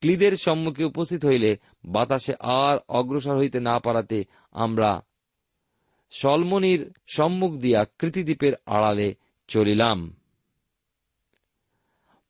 ক্লিদের 0.00 0.34
সম্মুখে 0.36 0.84
উপস্থিত 0.84 1.24
হইলে 1.24 1.56
বাতাসে 1.84 2.34
আর 2.40 2.78
অগ্রসর 2.88 3.36
হইতে 3.38 3.60
না 3.60 3.78
পারাতে 3.78 4.24
আমরা 4.52 4.90
সলমনির 6.10 6.90
সম্মুখ 7.06 7.52
দিয়া 7.54 7.80
কৃতিদ্বীপের 7.98 8.52
আড়ালে 8.66 9.14
চলিলাম। 9.48 9.98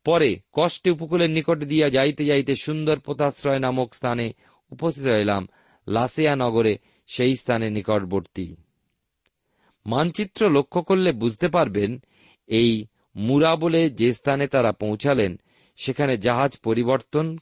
পরে 0.05 0.41
কষ্টে 0.53 0.91
উপকূলের 0.91 1.31
নিকট 1.31 1.59
দিয়া 1.59 1.89
যাইতে 1.89 2.25
যাইতে 2.25 2.55
সুন্দর 2.55 2.99
পোতাশ্রয় 2.99 3.59
নামক 3.59 3.95
স্থানে 3.95 4.33
উপস্থিত 4.71 5.07
হইলাম, 5.07 5.49
লাসিয়া 5.89 6.37
নগরে 6.37 6.79
সেই 7.07 7.35
স্থানে 7.35 7.71
নিকটবর্তী। 7.71 8.57
মানচিত্র 9.87 10.51
লক্ষ্য 10.51 10.83
করলে 10.83 11.13
বুঝতে 11.13 11.49
পারবেন, 11.49 12.03
এই 12.47 12.87
মুরা 13.17 13.57
বলে 13.57 13.91
যে 13.91 14.13
স্থানে 14.13 14.47
তারা 14.47 14.73
পৌঁছালেন, 14.73 15.41
সেখানে 15.77 16.17
জাহাজ 16.17 16.59
পরিবর্তন 16.59 17.39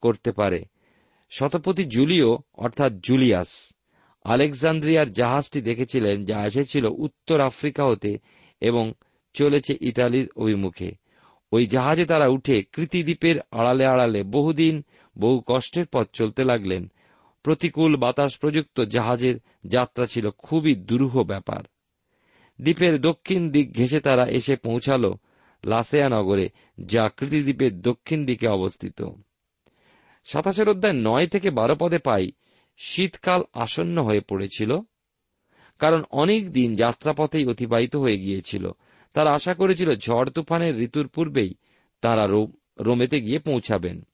করতে 0.00 0.32
পারে। 0.32 0.64
শতপতি 1.30 1.84
জুলিও, 1.84 2.38
অর্থাৎ 2.54 2.92
জুলিয়াস, 2.92 3.72
আলেকজান্দ্রিয়ার 4.24 5.12
জাহাজটি 5.12 5.60
দেখেছিলেন, 5.60 6.24
যা 6.24 6.46
এসেছিল 6.46 6.86
উত্তর 6.86 7.40
আফ্রিকা 7.40 7.84
হতে 7.84 8.18
এবং 8.60 8.92
চলেছে 9.32 9.74
ইতালির 9.80 10.28
অভিমুখে। 10.36 11.07
ওই 11.52 11.66
জাহাজে 11.66 12.04
তারা 12.04 12.28
উঠে 12.28 12.62
কৃতিদ্বীপের 12.62 13.40
আড়ালে 13.50 13.86
আড়ালে 13.86 14.22
বহুদিন 14.22 14.82
বহু 15.18 15.42
কষ্টের 15.46 15.86
পথ 15.86 16.08
চলতে 16.12 16.44
লাগলেন। 16.44 16.90
প্রতিকূল 17.42 17.96
বাতাস 17.96 18.38
প্রযুক্ত 18.38 18.80
জাহাজের 18.80 19.34
যাত্রা 19.64 20.06
ছিল 20.06 20.30
খুবই 20.30 20.74
দুরূহ 20.74 21.22
ব্যাপার। 21.22 21.62
দ্বীপের 22.60 23.00
দক্ষিণ 23.00 23.50
দিক 23.50 23.76
ঘেঁষে 23.76 24.00
তারা 24.00 24.26
এসে 24.28 24.56
পৌঁছাল 24.56 25.12
লাসেয়া 25.64 26.08
নগরে, 26.08 26.48
যা 26.84 27.08
কৃতিদ্বীপের 27.08 27.80
দক্ষিণ 27.80 28.26
দিকে 28.26 28.48
অবস্থিত। 28.48 29.02
সাতাশের 30.24 30.68
অধ্যায় 30.68 30.94
নয় 30.94 31.26
থেকে 31.26 31.50
বারো 31.50 31.76
পদে 31.80 31.98
পাই, 31.98 32.30
শীতকাল 32.78 33.42
আসন্ন 33.52 34.02
হয়ে 34.02 34.20
পড়েছিল, 34.20 34.78
কারণ 35.78 36.02
অনেক 36.10 36.52
দিন 36.52 36.74
যাত্রাপথেই 36.74 37.46
অতিবাহিত 37.46 37.96
হয়ে 37.96 38.18
গিয়েছিল। 38.18 38.70
তারা 39.18 39.32
আশা 39.32 39.54
করেছিল 39.54 39.96
ঝড় 39.96 40.30
তুফানের 40.30 40.78
ঋতুর 40.78 41.08
পূর্বেই 41.08 41.54
তারা 42.00 42.26
রোমেতে 42.80 43.20
গিয়ে 43.20 43.38
পৌঁছাবেন। 43.38 44.06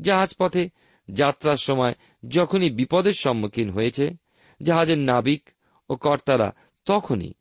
জাহাজ 0.00 0.34
পথে 0.38 0.68
যাত্রার 1.10 1.56
সময় 1.56 1.94
যখনই 2.28 2.70
বিপদের 2.70 3.12
সম্মুখীন 3.12 3.70
হয়েছে, 3.70 4.10
জাহাজের 4.62 4.98
নাবিক 4.98 5.48
ও 5.90 5.96
কর্তারা 5.96 6.52
তখনই 6.84 7.32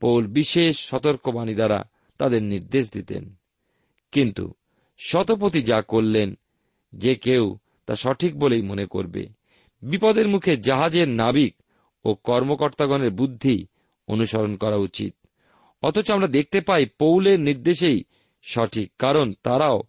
পৌল 0.00 0.26
বিশেষ 0.26 0.78
সতর্কবাণী 0.78 1.54
দ্বারা 1.54 1.84
তাদের 2.18 2.42
নির্দেশ 2.42 2.92
দিতেন। 2.92 3.34
কিন্তু 4.12 4.54
শতপতি 4.98 5.62
যা 5.62 5.82
করলেন, 5.82 6.38
যে 6.92 7.14
কেউ 7.14 7.58
তা 7.86 7.94
সঠিক 7.94 8.38
বলেই 8.38 8.62
মনে 8.62 8.86
করবে। 8.86 9.28
বিপদের 9.82 10.28
মুখে 10.28 10.56
জাহাজের 10.56 11.08
নাবিক 11.08 11.54
ও 12.04 12.14
কর্মকর্তাগণের 12.14 13.10
বুদ্ধি 13.10 13.66
অনুসরণ 14.06 14.56
করা 14.56 14.76
উচিত। 14.76 15.14
অথচ 15.82 16.10
আমরা 16.10 16.26
দেখতে 16.26 16.60
পাই 16.60 16.86
পৌলের 16.98 17.40
নির্দেশেই 17.40 18.04
সঠিক, 18.42 18.92
কারণ 18.98 19.32
তারাও 19.42 19.82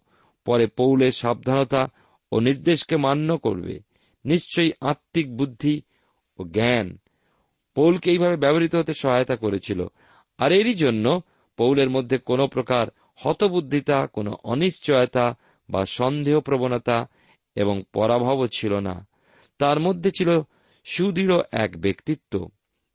পরে 0.44 0.66
পৌলের 0.66 1.10
সাবধানতা 1.10 1.88
ও 2.32 2.40
নির্দেশকে 2.40 2.96
মান্য 2.96 3.36
করবে। 3.36 3.80
নিশ্চয়ই 4.24 4.72
আত্মিক 4.80 5.36
বুদ্ধি 5.36 5.82
ও 6.38 6.44
জ্ঞান 6.44 6.98
পৌলকে 7.74 8.10
এইভাবে 8.10 8.36
ব্যবহৃত 8.36 8.74
হতে 8.74 8.94
সহায়তা 8.94 9.36
করেছিল। 9.36 9.86
আর 10.38 10.52
এরই 10.52 10.74
জন্য 10.74 11.20
পৌলের 11.56 11.90
মধ্যে 11.90 12.18
কোনো 12.18 12.46
প্রকার 12.46 12.86
হতবুদ্ধিতা, 13.16 14.06
কোনো 14.06 14.36
অনিশ্চয়তা 14.44 15.34
বা 15.70 15.84
সন্দেহ 15.84 16.40
প্রবণতা 16.40 17.06
এবং 17.54 17.82
পরাভবও 17.92 18.46
ছিল 18.46 18.78
না। 18.78 19.06
তার 19.58 19.80
মধ্যে 19.80 20.10
ছিল 20.10 20.40
সুদৃঢ় 20.84 21.36
এক 21.52 21.80
ব্যক্তিত্ব। 21.80 22.48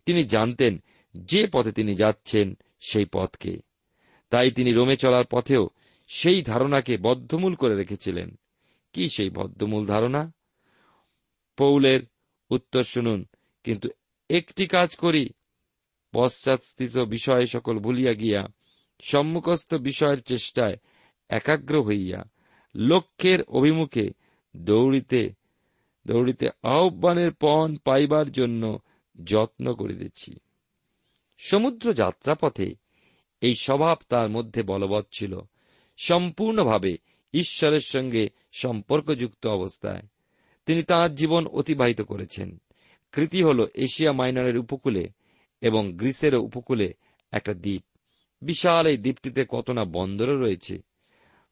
তিনি 0.06 0.24
জানতেন 0.24 0.84
যে 1.18 1.48
পথে 1.54 1.72
তিনি 1.72 1.96
যাচ্ছেন 1.96 2.58
সেই 2.90 3.06
পথকে। 3.06 3.58
তাই 4.30 4.52
তিনি 4.52 4.72
রোমে 4.72 4.98
চলার 4.98 5.26
পথেও 5.26 5.70
সেই 6.08 6.42
ধারণাকে 6.42 6.98
বদ্ধমূল 6.98 7.56
করে 7.56 7.76
রেখেছিলেন। 7.76 8.36
কি 8.94 9.10
সেই 9.10 9.30
বদ্ধমূল 9.30 9.86
ধারণা? 9.86 10.32
পৌলের 11.58 12.00
উত্তর 12.50 12.84
শুনুন, 12.84 13.26
কিন্তু 13.64 13.90
একটি 14.30 14.68
কাজ 14.68 14.96
করি। 14.96 15.30
পশ্চাৎস্থিত 16.14 16.98
বিষয় 16.98 17.46
সকল 17.46 17.80
ভুলিয়া 17.80 18.14
গিয়া, 18.14 18.48
সম্মুখস্থ 19.02 19.74
বিষয়ের 19.74 20.22
চেষ্টায় 20.22 20.78
একাগ্র 21.30 21.84
হইয়া, 21.84 22.24
লক্ষ্যের 22.76 23.42
অভিমুখে 23.44 24.10
দৌড়িতে 24.58 25.34
দৌড়িতে 26.08 26.50
আহ্বানের 26.64 27.32
পণ 27.34 27.76
পাইবার 27.76 28.32
জন্য 28.32 28.80
যত্ন 29.24 29.74
করিতেছি। 29.74 30.40
সমুদ্র 31.38 31.94
যাত্রাপথে 31.94 32.76
এই 33.42 33.56
স্বভাব 33.56 33.98
তার 34.10 34.30
মধ্যে 34.30 34.64
বলবৎ 34.64 35.06
ছিল। 35.12 35.42
সম্পূর্ণভাবে 35.98 36.98
ঈশ্বরের 37.34 37.80
সঙ্গে 37.80 38.30
সম্পর্কযুক্ত 38.54 39.48
অবস্থায়। 39.48 40.02
তিনি 40.66 40.84
তাঁর 40.84 41.16
জীবন 41.16 41.48
অতিবাহিত 41.48 42.02
করেছেন। 42.02 42.62
কৃতি 43.12 43.44
হল 43.44 43.68
এশিয়া 43.76 44.12
মাইনরের 44.12 44.58
উপকূলে 44.58 45.10
এবং 45.62 45.94
গ্রিসেরও 45.94 46.42
উপকূলে 46.42 46.94
একটা 47.32 47.54
দ্বীপ। 47.54 47.84
বিশাল 48.42 48.88
এই 48.88 48.98
দ্বীপটিতে 48.98 49.46
কত 49.50 49.70
না 49.70 49.86
বন্দরও 49.86 50.40
রয়েছে। 50.40 50.82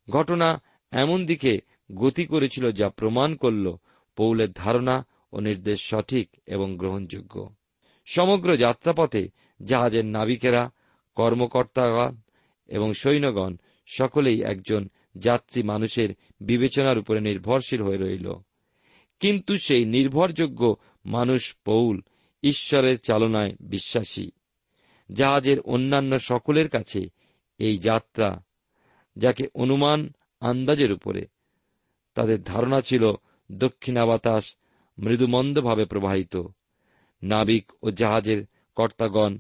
ঘটনা 0.10 0.62
এমন 0.92 1.26
দিকে 1.26 1.60
গতি 1.96 2.26
করেছিল 2.26 2.72
যা 2.72 2.90
প্রমাণ 2.90 3.36
করল 3.36 3.76
পৌলের 4.16 4.52
ধারণা 4.52 5.08
ও 5.34 5.40
নির্দেশ 5.40 5.80
সঠিক 5.82 6.30
এবং 6.46 6.78
গ্রহণযোগ্য। 6.78 7.56
সমগ্র 8.06 8.58
যাত্রাপথে 8.58 9.30
জাহাজের 9.64 10.06
নাবিকেরা, 10.06 10.72
কর্মকর্তাগণ 11.16 12.16
এবং 12.68 12.94
সৈন্যগণ 12.94 13.56
সকলেই 13.86 14.44
একজন 14.44 14.90
যাত্রী 15.18 15.64
মানুষের 15.64 16.16
বিবেচনার 16.40 16.98
উপরে 16.98 17.22
নির্ভরশীল 17.22 17.82
হয়ে 17.82 17.98
রইল। 17.98 18.34
কিন্তু 19.20 19.58
সেই 19.58 19.86
নির্ভরযোগ্য 19.86 20.76
মানুষ 21.06 21.56
পৌল 21.66 22.02
ঈশ্বরের 22.44 23.00
চালনায় 23.00 23.52
বিশ্বাসী। 23.60 24.32
জাহাজের 25.14 25.60
অন্যান্য 25.60 26.20
সকলের 26.20 26.70
কাছে 26.70 27.10
এই 27.58 27.78
যাত্রা, 27.78 28.44
যাকে 29.18 29.48
অনুমান 29.54 30.14
আন্দাজের 30.40 30.92
উপরে, 30.92 31.28
তাদের 32.14 32.44
ধারণা 32.44 32.82
ছিল 32.82 33.12
দক্ষিণা 33.52 34.06
বাতাস 34.06 34.56
মৃদুমন্দভাবে 34.98 35.86
প্রবাহিত। 35.86 36.44
নাবিক 37.24 37.72
ও 37.84 37.92
জাহাজের 37.92 38.46
কর্তাগণ 38.76 39.38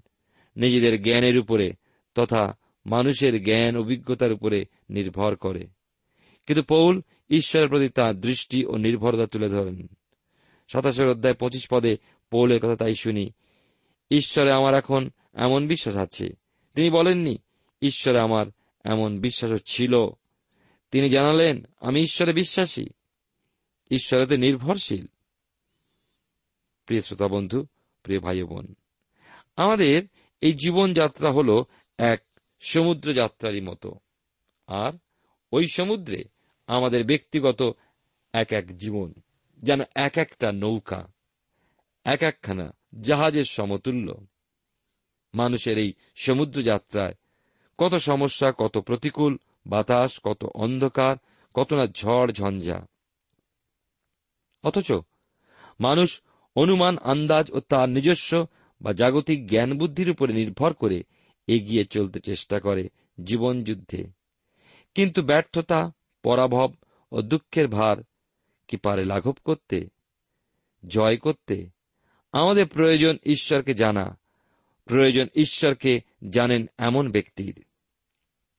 নিজেদের 0.56 1.04
জ্ঞানের 1.04 1.40
উপরে 1.40 1.74
তথা 2.16 2.58
মানুষের 2.86 3.44
জ্ঞান 3.44 3.78
অভিজ্ঞতার 3.78 4.32
উপরে 4.32 4.66
নির্ভর 4.90 5.36
করে। 5.36 5.68
কিন্তু 6.46 6.64
পৌল 6.64 7.02
ঈশ্বরের 7.30 7.70
প্রতি 7.70 7.90
তাঁর 7.90 8.16
দৃষ্টি 8.16 8.66
ও 8.66 8.78
নির্ভরতা 8.78 9.28
তুলে 9.28 9.50
ধরেন। 9.50 9.88
সাতাশের 10.68 11.08
অধ্যায় 11.08 11.34
পঁচিশ 11.34 11.68
পদে 11.70 11.98
পৌলের 12.32 12.60
কথা 12.60 12.76
তাই 12.76 12.94
শুনি, 12.94 13.32
ঈশ্বরে 14.12 14.52
আমার 14.52 14.74
এখন 14.74 15.10
এমন 15.34 15.68
বিশ্বাস 15.68 15.96
আছে। 15.96 16.30
তিনি 16.76 16.90
বলেননি, 16.90 17.38
ঈশ্বরে 17.82 18.20
আমার 18.20 18.46
এমন 18.84 19.20
বিশ্বাসও 19.20 19.58
ছিল। 19.66 19.96
তিনি 20.92 21.10
জানালেন, 21.10 21.66
আমি 21.80 22.02
ঈশ্বরে 22.02 22.34
বিশ্বাসী। 22.34 22.86
ঈশ্বরেতে 23.92 24.38
নির্ভরশীল। 24.38 25.06
প্রিয় 26.86 27.02
শ্রোতা 27.02 27.28
বন্ধু, 27.28 27.66
প্রিয় 28.04 28.20
ভাই 28.20 28.44
বোন, 28.44 28.76
আমাদের 29.56 30.04
এই 30.44 30.54
জীবনযাত্রা 30.54 31.32
হল 31.32 31.64
এক 31.98 32.24
সমুদ্র 32.62 33.14
যাত্রারই 33.14 33.62
মতো। 33.62 33.96
আর 34.68 34.92
ওই 35.52 35.68
সমুদ্রে 35.68 36.24
আমাদের 36.68 37.06
ব্যক্তিগত 37.06 37.76
এক 38.34 38.52
এক 38.52 38.78
জীবন, 38.78 39.14
যেন 39.58 39.82
এক 39.96 40.18
একটা 40.18 40.52
নৌকা, 40.52 41.08
এক 42.04 42.24
একখানা 42.24 42.72
জাহাজের 43.02 43.44
সমতুল্য। 43.44 44.28
মানুষের 45.34 45.78
এই 45.78 45.94
সমুদ্র 46.16 46.62
যাত্রায় 46.62 47.14
কত 47.78 47.96
সমস্যা, 47.96 48.52
কত 48.58 48.78
প্রতিকূল, 48.78 49.38
বাতাস, 49.68 50.20
কত 50.24 50.44
অন্ধকার, 50.56 51.16
কত 51.54 51.74
না 51.74 51.88
ঝড়, 51.88 52.32
ঝঞ্ঝা। 52.32 52.86
অথচ 54.64 54.92
মানুষ 55.80 56.22
অনুমান, 56.56 56.98
আন্দাজ 56.98 57.52
ও 57.52 57.60
তার 57.60 57.90
নিজস্ব 57.90 58.46
বা 58.84 58.94
জাগতিক 58.94 59.48
জ্ঞান 59.48 59.78
বুদ্ধির 59.78 60.10
উপরে 60.10 60.34
নির্ভর 60.34 60.74
করে 60.74 61.04
এগিয়ে 61.48 61.86
চলতে 61.86 62.20
চেষ্টা 62.20 62.60
করে 62.60 62.90
জীবন 63.24 63.64
যুদ্ধে। 63.64 64.06
কিন্তু 64.96 65.22
ব্যর্থতা, 65.22 65.92
পরাভব 66.24 66.74
ও 67.12 67.22
দুঃখের 67.22 67.68
ভার 67.68 67.98
কি 68.68 68.78
পারে 68.78 69.06
লাঘব 69.06 69.36
করতে, 69.44 69.90
জয় 70.88 71.18
করতে? 71.18 71.70
আমাদের 72.32 72.68
প্রয়োজন 72.68 73.18
ঈশ্বরকে 73.24 73.74
জানা। 73.74 74.18
প্রয়োজন 74.86 75.28
ঈশ্বরকে 75.36 76.02
জানেন 76.30 76.66
এমন 76.78 77.12
ব্যক্তির। 77.12 77.64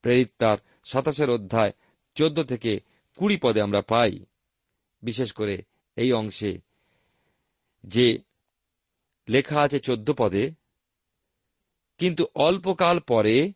প্রেরিত 0.03 0.31
তার 0.39 0.59
সাতাশের 0.85 1.31
অধ্যায় 1.31 1.71
চোদ্দ 2.15 2.43
থেকে 2.43 2.81
কুড়ি 3.17 3.39
পদে 3.43 3.63
আমরা 3.63 3.83
পাই। 3.83 4.25
বিশেষ 5.03 5.33
করে 5.33 5.63
এই 5.97 6.13
অংশে 6.13 6.59
যে 7.85 8.19
লেখা 9.29 9.61
আছে 9.61 9.79
চোদ্দ 9.79 10.13
পদে। 10.19 10.51
কিন্তু 11.99 12.27
অল্পকাল 12.35 13.01
পরে 13.01 13.53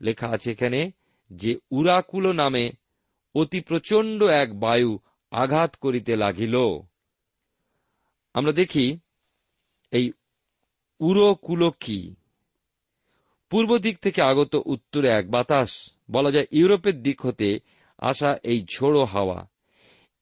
লেখা 0.00 0.28
আছে 0.28 0.50
এখানে 0.50 0.92
যে 1.32 1.58
উরাকুলো 1.70 2.32
নামে 2.32 2.70
অতি 3.34 3.60
প্রচণ্ড 3.60 4.22
এক 4.22 4.60
বায়ু 4.60 4.98
আঘাত 5.30 5.76
করিতে 5.76 6.16
লাগিল। 6.16 6.54
আমরা 8.34 8.52
দেখি 8.52 8.98
এই 9.90 10.12
উরকুলো 11.00 11.70
কি? 11.70 12.14
পূর্ব 13.50 13.78
দিক 13.78 13.98
থেকে 13.98 14.22
আগত 14.22 14.62
উত্তরে 14.66 15.08
এক 15.08 15.30
বাতাস, 15.30 15.92
বলা 16.10 16.30
যায় 16.30 16.46
ইউরোপের 16.50 17.02
দিক 17.02 17.26
হতে 17.26 17.60
আসা 17.98 18.38
এই 18.42 18.64
ঝোড়ো 18.64 19.04
হাওয়া। 19.04 19.48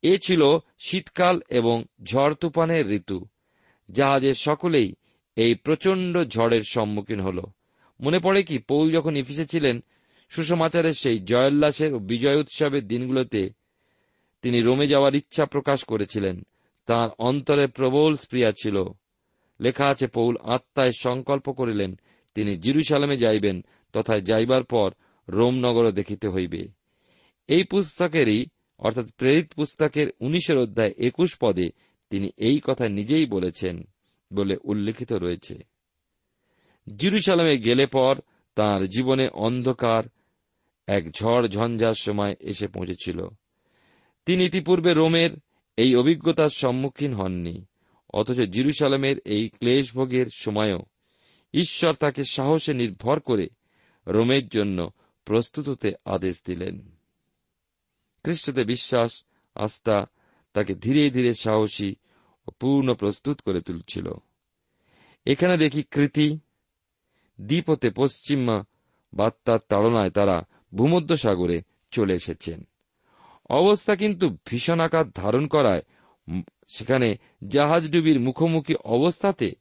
এ 0.02 0.18
ছিল 0.18 0.42
শীতকাল 0.78 1.42
এবং 1.48 1.84
ঝড় 2.02 2.34
তুফানের 2.34 2.90
ঋতু। 2.90 3.26
জাহাজের 3.92 4.34
সকলেই 4.34 4.94
এই 5.36 5.54
প্রচণ্ড 5.54 6.24
ঝড়ের 6.24 6.62
সম্মুখীন 6.62 7.20
হল। 7.20 7.40
মনে 8.00 8.18
পড়ে 8.18 8.42
কি, 8.42 8.58
পৌল 8.58 8.92
যখন 8.92 9.16
ইফিসে 9.16 9.46
ছিলেন, 9.46 9.80
সুষমাচারের 10.28 10.92
সেই 10.92 11.18
জয়োল্লাসের 11.18 11.94
ও 11.94 11.98
বিজয় 11.98 12.36
উৎসবের 12.36 12.88
দিনগুলোতে 12.88 13.50
তিনি 14.42 14.60
রোমে 14.60 14.86
যাওয়ার 14.86 15.14
ইচ্ছা 15.14 15.46
প্রকাশ 15.46 15.84
করেছিলেন। 15.84 16.42
তাঁর 16.86 17.10
অন্তরে 17.18 17.66
প্রবল 17.66 18.14
স্প্রিয়া 18.14 18.52
ছিল। 18.62 18.84
লেখা 19.60 19.86
আছে, 19.86 20.06
পৌল 20.06 20.36
আত্মায় 20.42 20.90
সংকল্প 20.98 21.52
করিলেন, 21.52 21.98
তিনি 22.34 22.56
জিরুসালামে 22.56 23.16
যাইবেন 23.16 23.64
তথা 23.92 24.20
যাইবার 24.20 24.64
পর 24.64 24.90
রোম 25.28 25.54
নগরও 25.54 25.92
দেখিতে 25.92 26.28
হইবে। 26.28 26.68
এই 27.48 27.64
পুস্তকেরই, 27.64 28.46
অর্থাৎ 28.78 29.10
প্রেরিত 29.10 29.52
পুস্তকের 29.52 30.06
উনিশের 30.20 30.58
অধ্যায় 30.58 30.92
একুশ 30.98 31.36
পদে 31.40 31.70
তিনি 32.10 32.30
এই 32.36 32.60
কথা 32.64 32.88
নিজেই 32.88 33.26
বলেছেন 33.26 33.82
বলে 34.32 34.56
উল্লেখিত 34.64 35.12
রয়েছে। 35.12 35.58
জিরুসালামে 36.96 37.58
গেলে 37.58 37.86
পর 37.86 38.20
তার 38.54 38.86
জীবনে 38.86 39.28
অন্ধকার, 39.28 40.04
এক 40.86 41.10
ঝড় 41.10 41.48
ঝঞ্ঝার 41.48 41.94
সময় 41.94 42.34
এসে 42.40 42.68
পৌঁছেছিল। 42.68 43.28
তিনি 44.26 44.44
ইতিপূর্বে 44.44 44.94
রোমের 44.94 45.30
এই 45.76 45.96
অভিজ্ঞতার 45.96 46.48
সম্মুখীন 46.48 47.14
হননি, 47.14 47.66
অথচ 48.14 48.40
জিরুসালামের 48.40 49.16
এই 49.24 49.48
ক্লেশভোগের 49.48 50.26
সময়ও 50.32 50.82
ঈশ্বর 51.54 51.94
তাকে 51.94 52.22
সাহসে 52.22 52.74
নির্ভর 52.74 53.20
করে 53.20 53.48
রোমের 54.06 54.48
জন্য 54.48 54.90
প্রস্তুততে 55.24 55.92
আদেশ 56.04 56.42
দিলেন। 56.46 56.96
খ্রিস্টতে 58.24 58.64
বিশ্বাস, 58.64 59.24
আস্থা 59.54 60.06
তাকে 60.52 60.74
ধীরে 60.74 61.10
ধীরে 61.10 61.34
সাহসী 61.34 61.94
ও 62.46 62.50
পূর্ণ 62.50 62.94
প্রস্তুত 62.94 63.40
করে 63.40 63.60
তুলছিল। 63.60 64.14
এখানে 65.26 65.56
দেখি 65.56 65.82
কৃতি, 65.82 66.38
দ্বীপ 67.40 67.70
হতে 67.70 67.90
পশ্চিমা 67.90 68.64
বার্তার 69.14 69.58
তাড়নায় 69.68 70.10
তারা 70.10 70.44
ভূমধ্য 70.74 71.16
সাগরে 71.16 71.62
চলে 71.90 72.14
এসেছেন। 72.14 72.64
অবস্থা 73.50 73.96
কিন্তু 73.96 74.36
ভীষণ 74.46 74.80
আকার 74.80 75.10
ধারণ 75.10 75.46
করায় 75.46 75.82
সেখানে 76.68 77.16
জাহাজডুবির 77.48 78.20
মুখোমুখি 78.20 78.74
অবস্থাতে 78.74 79.54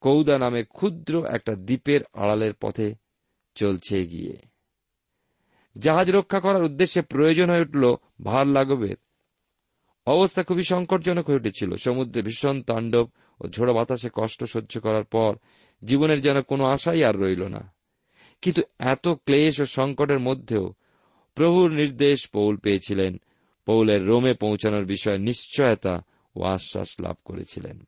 কৌদা 0.00 0.38
নামে 0.38 0.64
ক্ষুদ্র 0.64 1.26
একটা 1.26 1.54
দ্বীপের 1.56 2.00
আড়ালের 2.12 2.54
পথে 2.60 2.94
চলছে 3.54 4.06
গিয়ে 4.06 4.36
জাহাজ 5.78 6.10
রক্ষা 6.10 6.40
করার 6.40 6.62
উদ্দেশ্যে 6.62 7.02
প্রয়োজন 7.02 7.50
হয়ে 7.50 7.60
উঠল 7.60 7.84
ভার 8.22 8.46
লাঘবের 8.46 8.96
অবস্থা 10.06 10.42
খুবই 10.42 10.62
সংকটজনক 10.62 11.26
হয়ে 11.26 11.36
উঠেছিল। 11.36 11.74
সমুদ্রে 11.74 12.22
ভীষণ 12.22 12.62
তাণ্ডব 12.62 13.08
ও 13.40 13.48
ঝোড়ো 13.48 13.74
বাতাসে 13.74 14.08
কষ্ট 14.12 14.44
সহ্য 14.44 14.80
করার 14.80 15.04
পর 15.04 15.36
জীবনের 15.84 16.20
যেন 16.20 16.42
কোনো 16.42 16.64
আশাই 16.64 17.04
আর 17.04 17.16
রইল 17.16 17.42
না। 17.42 17.74
কিন্তু 18.42 18.62
এত 18.78 19.08
ক্লেশ 19.08 19.60
ও 19.60 19.64
সংকটের 19.64 20.18
মধ্যেও 20.18 20.74
প্রভুর 21.34 21.70
নির্দেশ 21.70 22.28
পৌল 22.28 22.56
পেয়েছিলেন। 22.56 23.20
পৌলের 23.66 24.06
রোমে 24.06 24.34
পৌঁছানোর 24.34 24.84
বিষয়ে 24.84 25.18
নিশ্চয়তা 25.18 26.02
ও 26.36 26.42
আশ্বাস 26.42 26.88
লাভ 27.00 27.16
করেছিলেন। 27.24 27.84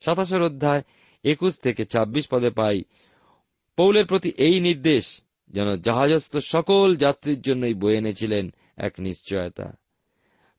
সাতাশের 0.00 0.42
অধ্যায় 0.42 0.82
একুশ 1.24 1.58
থেকে 1.58 1.84
২৬ 1.84 2.28
পদে 2.28 2.50
পাই, 2.50 2.82
পৌলের 3.76 4.06
প্রতি 4.06 4.28
এই 4.28 4.60
নির্দেশ 4.60 5.22
যেন 5.50 5.76
জাহাজস্থ 5.76 6.36
সকল 6.36 6.96
যাত্রীর 6.96 7.40
জন্যই 7.40 7.74
বয়ে 7.74 7.96
এনেছিলেন 7.96 8.54
এক 8.76 8.92
নিশ্চয়তা। 8.98 9.72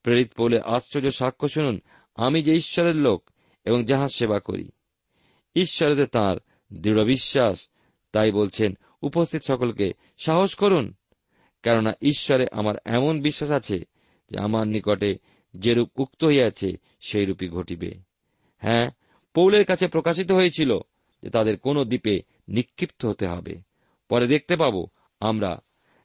প্রেরিত 0.07 0.33
পৌলের 0.33 0.61
আশ্চর্য 0.61 1.09
সাক্ষ্য 1.09 1.49
শুনুন, 1.49 1.81
আমি 2.15 2.43
যে 2.43 2.53
ঈশ্বরের 2.53 2.95
লোক 2.95 3.29
এবং 3.65 3.85
জাহাজ 3.85 4.11
সেবা 4.11 4.39
করি। 4.39 4.69
ঈশ্বরেতে 5.55 6.05
তাঁর 6.05 6.39
দৃঢ় 6.73 7.05
বিশ্বাস, 7.05 7.69
তাই 8.11 8.31
বলছেন, 8.31 8.77
উপস্থিত 9.01 9.41
সকলকে 9.47 9.93
সাহস 10.17 10.55
করুন, 10.55 10.93
কেননা 11.63 11.93
ঈশ্বরে 12.01 12.47
আমার 12.51 12.75
এমন 12.85 13.21
বিশ্বাস 13.21 13.51
আছে 13.51 13.79
যে 14.31 14.39
আমার 14.39 14.67
নিকটে 14.67 15.17
যেরূপ 15.53 15.99
উক্ত 15.99 16.25
হইয়াছে 16.25 16.77
সেই 17.07 17.25
রূপই 17.25 17.47
ঘটিবে। 17.47 17.91
হ্যাঁ 18.57 18.89
পৌলের 19.33 19.65
কাছে 19.65 19.87
প্রকাশিত 19.87 20.31
হয়েছিল 20.31 20.77
যে 21.23 21.29
তাদের 21.29 21.57
কোন 21.57 21.83
দ্বীপে 21.83 22.21
নিক্ষিপ্ত 22.47 23.05
হতে 23.05 23.27
হবে। 23.27 23.55
পরে 24.09 24.27
দেখতে 24.27 24.55
পাব 24.55 24.85
আমরা 25.19 25.59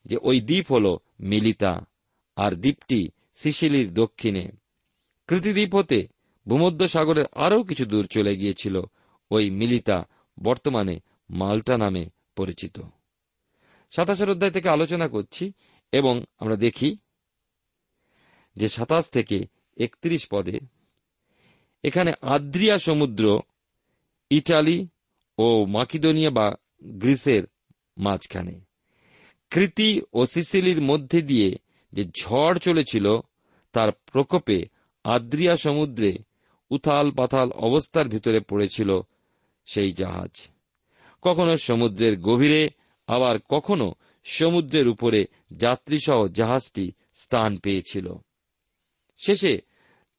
যে 0.05 0.17
ওই 0.23 0.41
দ্বীপ 0.41 0.73
হল 0.73 0.97
মিলিতা, 1.21 1.81
আর 2.37 2.53
দ্বীপটি 2.53 3.09
সিসিলির 3.35 3.95
দক্ষিণে। 3.95 4.49
কৃতিদ্বীপ 5.27 5.75
হতে 5.75 6.09
ভূমধ্য 6.49 6.89
সাগরের 6.89 7.25
আরও 7.33 7.63
কিছু 7.63 7.85
দূর 7.85 8.07
চলে 8.07 8.37
গিয়েছিল 8.37 8.81
ওই 9.31 9.51
মিলিতা, 9.51 10.05
বর্তমানে 10.43 11.01
মাল্টা 11.31 11.79
নামে 11.79 12.07
পরিচিত। 12.37 12.81
সাতাশের 13.91 14.31
অধ্যায় 14.31 14.53
থেকে 14.53 14.69
আলোচনা 14.69 15.09
করছি 15.09 15.53
এবং 15.93 16.25
আমরা 16.39 16.57
দেখি 16.57 16.97
যে 18.57 18.69
সাতাশ 18.69 19.09
থেকে 19.09 19.47
একত্রিশ 19.77 20.27
পদে 20.31 20.61
এখানে 21.83 22.13
আদ্রিয়া 22.23 22.79
সমুদ্র, 22.79 23.41
ইটালি 24.31 24.89
ও 25.39 25.67
মাকিদোনিয়া 25.67 26.31
বা 26.31 26.55
গ্রিসের 26.85 27.43
মাঝখানে। 27.99 28.61
কৃতি 29.51 30.03
ও 30.13 30.27
সিসিলির 30.27 30.83
মধ্যে 30.83 31.23
দিয়ে 31.23 31.59
যে 31.93 32.05
ঝড় 32.05 32.59
চলেছিল, 32.59 33.17
তার 33.73 33.93
প্রকোপে 33.93 34.65
আদ্রিয়া 35.05 35.57
সমুদ্রে 35.57 36.13
উথাল 36.71 37.11
পাথাল 37.11 37.51
অবস্থার 37.51 38.09
ভিতরে 38.09 38.41
পড়েছিল 38.41 39.01
সেই 39.67 39.93
জাহাজ। 39.93 40.49
কখনো 41.23 41.57
সমুদ্রের 41.57 42.21
গভীরে, 42.21 42.69
আবার 43.07 43.39
কখনো 43.49 43.93
সমুদ্রের 44.25 44.89
উপরে 44.89 45.27
যাত্রীসহ 45.53 46.29
জাহাজটি 46.29 46.93
স্থান 47.15 47.59
পেয়েছিল। 47.59 48.13
শেষে 49.19 49.61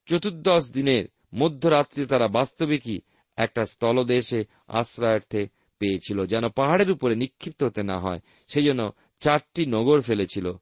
চতুর্দশ 0.06 0.72
দিনের 0.72 1.06
মধ্যরাত্রি 1.34 2.06
তারা 2.06 2.28
বাস্তবিকই 2.28 3.00
একটা 3.36 3.66
স্থলদেশে 3.66 4.46
আশ্রয়ার্থে 4.68 5.48
পেয়েছিল, 5.80 6.26
যেন 6.26 6.50
পাহাড়ের 6.50 6.92
উপরে 6.92 7.16
নিক্ষিপ্ত 7.16 7.64
হতে 7.64 7.84
না 7.84 8.00
হয়, 8.00 8.20
সেই 8.48 8.64
জন্য 8.64 8.92
চারটি 9.20 9.66
নগর 9.66 10.02
ফেলেছিল। 10.02 10.54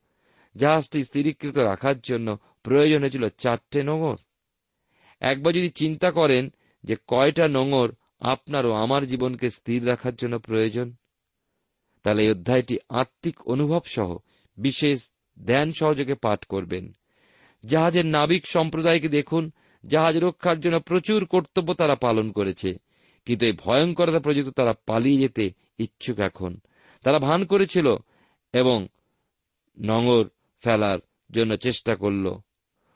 জাহাজটি 0.56 1.00
স্থিরীকৃত 1.04 1.58
রাখার 1.70 1.98
জন্য 2.00 2.28
প্রয়োজন 2.64 3.00
হয়েছিল 3.02 3.26
চারটে 3.38 3.80
নগর 3.84 4.18
একবার 5.22 5.52
যদি 5.54 5.70
চিন্তা 5.72 6.10
করেন 6.12 6.44
যে 6.84 6.96
কয়টা 7.08 7.46
নোঙর 7.48 7.90
আপনার 8.34 8.64
ও 8.66 8.72
আমার 8.76 9.02
জীবনকে 9.06 9.48
স্থির 9.50 9.82
রাখার 9.88 10.16
জন্য 10.16 10.36
প্রয়োজন, 10.40 10.88
তাহলে 12.06 12.22
এই 12.24 12.30
অধ্যায়টি 12.30 12.76
আত্মিক 13.02 13.38
অনুভব 13.48 13.84
সহ 13.86 14.10
বিশেষ 14.58 14.98
ধ্যান 15.38 15.68
সহযোগে 15.72 16.16
পাঠ 16.16 16.40
করবেন। 16.46 16.86
জাহাজের 17.64 18.06
নাবিক 18.06 18.44
সম্প্রদায়কে 18.46 19.10
দেখুন, 19.10 19.44
জাহাজ 19.84 20.16
রক্ষার 20.18 20.58
জন্য 20.60 20.78
প্রচুর 20.80 21.22
কর্তব্য 21.26 21.70
তারা 21.74 21.96
পালন 21.96 22.28
করেছে, 22.32 22.70
কিন্তু 23.28 23.44
এই 23.46 23.56
ভয়ঙ্করতা 23.64 24.20
প্রযুক্ত 24.20 24.50
তারা 24.50 24.74
পালিয়ে 24.88 25.22
যেতে 25.24 25.46
ইচ্ছুক 25.80 26.18
এখন। 26.20 26.52
তারা 27.06 27.20
ভান 27.20 27.42
করেছিল 27.46 27.88
এবং 28.54 28.78
নঙর 29.78 30.26
ফেলার 30.64 31.00
জন্য 31.32 31.58
চেষ্টা 31.58 31.96
করল। 31.96 32.36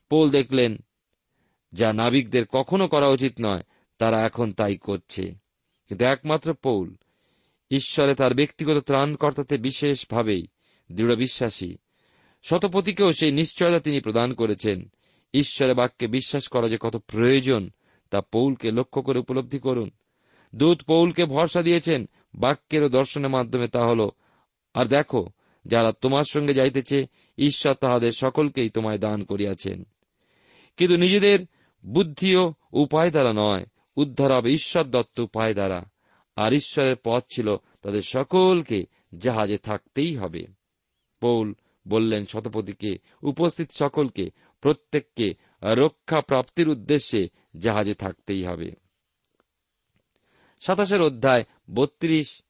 পোল 0.10 0.30
দেখলেন, 0.30 0.78
যা 1.74 1.94
নাবিকদের 1.94 2.46
কখনো 2.46 2.88
করা 2.88 3.08
উচিত 3.08 3.34
নয়, 3.42 3.62
তারা 3.98 4.26
এখন 4.26 4.52
তাই 4.52 4.78
করছে। 4.78 5.36
কিন্তু 5.88 6.06
একমাত্র 6.06 6.54
পৌল, 6.54 6.96
ঈশ্বরে 7.72 8.16
তার 8.16 8.34
ব্যক্তিগত 8.34 8.78
ত্রাণকর্তাতে 8.78 9.58
বিশেষভাবেই 9.58 10.48
দৃঢ় 10.92 11.16
বিশ্বাসী। 11.16 11.78
শতপতিকেও 12.44 13.12
সেই 13.12 13.32
নিশ্চয়তা 13.32 13.80
তিনি 13.80 14.00
প্রদান 14.00 14.34
করেছেন। 14.34 14.92
ঈশ্বরে 15.34 15.74
বাক্যে 15.74 16.08
বিশ্বাস 16.08 16.48
করা 16.48 16.68
যে 16.68 16.78
কত 16.80 16.96
প্রয়োজন, 16.96 17.70
তা 18.10 18.22
পৌলকে 18.22 18.72
লক্ষ্য 18.72 19.02
করে 19.02 19.20
উপলব্ধি 19.20 19.60
করুন। 19.60 19.92
দূত 20.56 20.84
পৌলকে 20.84 21.26
ভরসা 21.26 21.62
দিয়েছেন 21.62 22.10
বাক্যের 22.36 22.84
ও 22.84 22.90
দর্শনের 22.90 23.30
মাধ্যমে 23.30 23.68
তা 23.68 23.86
হল, 23.86 24.10
আর 24.74 24.86
দেখো 24.86 25.30
যারা 25.66 25.92
তোমার 25.92 26.24
সঙ্গে 26.24 26.54
যাইতেছে, 26.54 27.06
ঈশ্বর 27.38 27.74
তাহাদের 27.74 28.12
সকলকেই 28.12 28.70
তোমায় 28.70 28.98
দান 28.98 29.24
করিয়াছেন। 29.24 29.84
কিন্তু 30.78 30.98
নিজেদের 30.98 31.40
বুদ্ধি 31.86 32.36
ও 32.36 32.54
উপায় 32.72 33.12
দ্বারা 33.12 33.34
নয়, 33.34 33.66
উদ্ধার 33.96 34.32
হবে 34.32 34.52
ঈশ্বর 34.52 34.84
দত্ত 34.84 35.20
উপায় 35.20 35.54
দ্বারা। 35.54 35.86
আর 36.36 36.54
ঈশ্বরের 36.54 36.96
পথ 37.04 37.24
ছিল 37.36 37.56
তাদের 37.56 38.02
সকলকে 38.02 38.86
জাহাজে 39.18 39.58
থাকতেই 39.58 40.16
হবে। 40.16 40.48
পৌল 41.22 41.54
বললেন 41.88 42.26
শতপতিকে 42.26 42.98
উপস্থিত 43.24 43.72
সকলকে, 43.72 44.30
প্রত্যেককে 44.62 45.34
রক্ষা 45.64 46.22
প্রাপ্তির 46.22 46.70
উদ্দেশ্যে 46.70 47.28
জাহাজে 47.58 47.94
থাকতেই 47.94 48.44
হবে। 48.44 48.72
সাতাশের 50.62 51.02
অধ্যায় 51.02 51.44
বত্রিশ 51.74 52.42